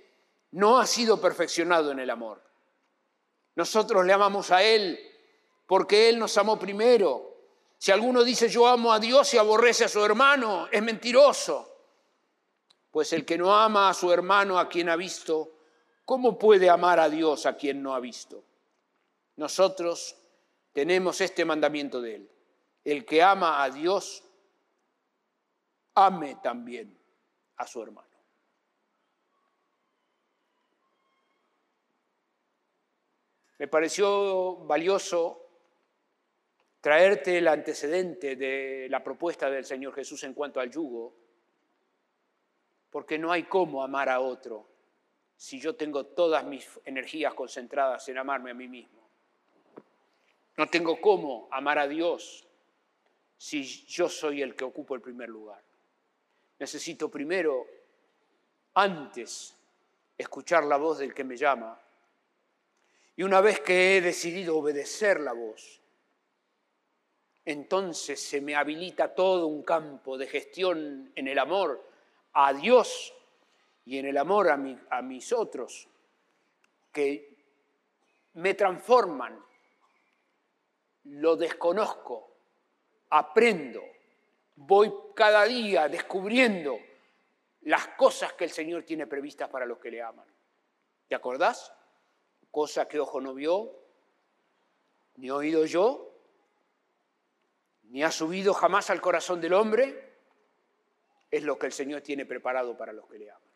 no 0.51 0.79
ha 0.79 0.87
sido 0.87 1.19
perfeccionado 1.19 1.93
en 1.93 2.01
el 2.01 2.11
amor. 2.11 2.43
Nosotros 3.55 4.05
le 4.05 4.13
amamos 4.13 4.51
a 4.51 4.63
Él 4.63 5.14
porque 5.67 6.09
Él 6.09 6.19
nos 6.19 6.37
amó 6.39 6.59
primero. 6.59 7.35
Si 7.79 7.93
alguno 7.93 8.25
dice 8.25 8.49
yo 8.49 8.67
amo 8.67 8.93
a 8.93 8.99
Dios 8.99 9.33
y 9.35 9.39
aborrece 9.39 9.85
a 9.85 9.89
su 9.89 10.05
hermano, 10.05 10.69
es 10.71 10.83
mentiroso. 10.83 11.71
Pues 12.91 13.13
el 13.13 13.25
que 13.25 13.37
no 13.37 13.55
ama 13.55 13.89
a 13.89 13.95
su 13.95 14.13
hermano 14.13 14.59
a 14.59 14.69
quien 14.69 14.89
ha 14.89 14.97
visto, 14.97 15.51
¿cómo 16.05 16.39
puede 16.39 16.71
amar 16.71 17.01
a 17.01 17.09
Dios 17.09 17.47
a 17.47 17.57
quien 17.57 17.83
no 17.83 17.95
ha 17.95 18.01
visto? 18.01 18.43
Nosotros 19.37 20.17
tenemos 20.73 21.21
este 21.21 21.45
mandamiento 21.45 22.01
de 22.01 22.17
Él. 22.17 22.31
El 22.85 23.05
que 23.05 23.23
ama 23.23 23.63
a 23.63 23.71
Dios, 23.71 24.23
ame 25.95 26.37
también 26.37 26.97
a 27.57 27.67
su 27.67 27.83
hermano. 27.83 28.09
Me 33.59 33.69
pareció 33.69 34.57
valioso 34.67 35.44
traerte 36.85 37.39
el 37.39 37.49
antecedente 37.49 38.37
de 38.37 38.89
la 38.91 39.03
propuesta 39.03 39.49
del 39.49 39.65
Señor 39.65 39.95
Jesús 39.95 40.23
en 40.25 40.35
cuanto 40.35 40.61
al 40.61 40.71
yugo, 40.71 41.15
porque 42.91 43.19
no 43.19 43.33
hay 43.33 43.45
cómo 43.45 43.83
amar 43.83 44.11
a 44.11 44.21
otro 44.21 44.69
si 45.35 45.59
yo 45.59 45.77
tengo 45.77 46.05
todas 46.05 46.45
mis 46.45 46.69
energías 46.85 47.33
concentradas 47.33 48.07
en 48.11 48.19
amarme 48.19 48.51
a 48.51 48.55
mí 48.55 48.69
mismo. 48.69 49.01
No 50.59 50.69
tengo 50.69 51.01
cómo 51.01 51.49
amar 51.51 51.79
a 51.79 51.89
Dios 51.89 52.47
si 53.39 53.63
yo 53.65 54.11
soy 54.11 54.43
el 54.43 54.55
que 54.55 54.65
ocupo 54.65 54.95
el 54.95 55.01
primer 55.01 55.31
lugar. 55.31 55.63
Necesito 56.59 57.11
primero, 57.11 57.67
antes, 58.75 59.57
escuchar 60.19 60.65
la 60.65 60.77
voz 60.77 60.99
del 60.99 61.15
que 61.15 61.25
me 61.25 61.39
llama 61.39 61.81
y 63.17 63.23
una 63.23 63.41
vez 63.41 63.61
que 63.61 63.97
he 63.97 64.01
decidido 64.03 64.59
obedecer 64.59 65.19
la 65.21 65.33
voz, 65.33 65.81
entonces 67.45 68.23
se 68.23 68.41
me 68.41 68.55
habilita 68.55 69.15
todo 69.15 69.47
un 69.47 69.63
campo 69.63 70.17
de 70.17 70.27
gestión 70.27 71.13
en 71.15 71.29
el 71.29 71.39
amor 71.39 71.87
a 72.33 72.53
Dios 72.53 73.15
y 73.85 73.99
en 73.99 74.07
el 74.07 74.17
amor 74.17 74.49
a, 74.49 75.03
mis 75.03 75.33
otros, 75.33 75.89
que 76.91 77.37
me 78.35 78.55
transforman, 78.55 79.39
lo 81.05 81.37
desconozco, 81.37 82.37
aprendo, 83.11 83.83
voy 84.57 84.93
cada 85.15 85.45
día 85.45 85.89
descubriendo 85.89 86.79
las 87.63 87.89
cosas 87.89 88.33
que 88.33 88.45
el 88.45 88.51
Señor 88.51 88.85
tiene 88.85 89.07
previstas 89.07 89.49
para 89.51 89.67
los 89.67 89.79
que 89.79 89.91
le 89.91 90.03
aman. 90.03 90.27
¿Te 91.07 91.15
acordás? 91.15 91.73
cosa 92.55 92.87
que 92.87 93.01
ojo 93.01 93.21
no 93.21 93.35
vio, 93.35 93.73
ni 95.17 95.29
oído 95.29 95.67
yo, 95.67 96.14
ni 97.95 98.03
ha 98.03 98.11
subido 98.11 98.53
jamás 98.53 98.91
al 98.91 99.01
corazón 99.01 99.41
del 99.41 99.53
hombre, 99.53 100.15
es 101.31 101.45
lo 101.45 101.57
que 101.57 101.67
el 101.67 101.73
Señor 101.73 102.01
tiene 102.01 102.27
preparado 102.27 102.77
para 102.77 102.93
los 102.93 103.07
que 103.07 103.21
le 103.21 103.31
aman. 103.31 103.49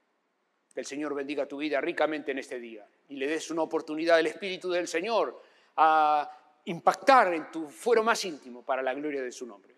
Que 0.72 0.78
el 0.78 0.86
Señor 0.86 1.12
bendiga 1.12 1.44
tu 1.46 1.56
vida 1.56 1.80
ricamente 1.80 2.30
en 2.30 2.38
este 2.38 2.60
día 2.60 2.86
y 3.08 3.16
le 3.16 3.26
des 3.26 3.50
una 3.50 3.62
oportunidad 3.62 4.16
del 4.16 4.28
Espíritu 4.28 4.70
del 4.70 4.86
Señor 4.86 5.42
a 5.74 6.30
impactar 6.66 7.34
en 7.34 7.50
tu 7.50 7.66
fuero 7.66 8.04
más 8.04 8.24
íntimo 8.24 8.64
para 8.64 8.80
la 8.80 8.94
gloria 8.94 9.22
de 9.22 9.32
su 9.32 9.44
nombre. 9.44 9.74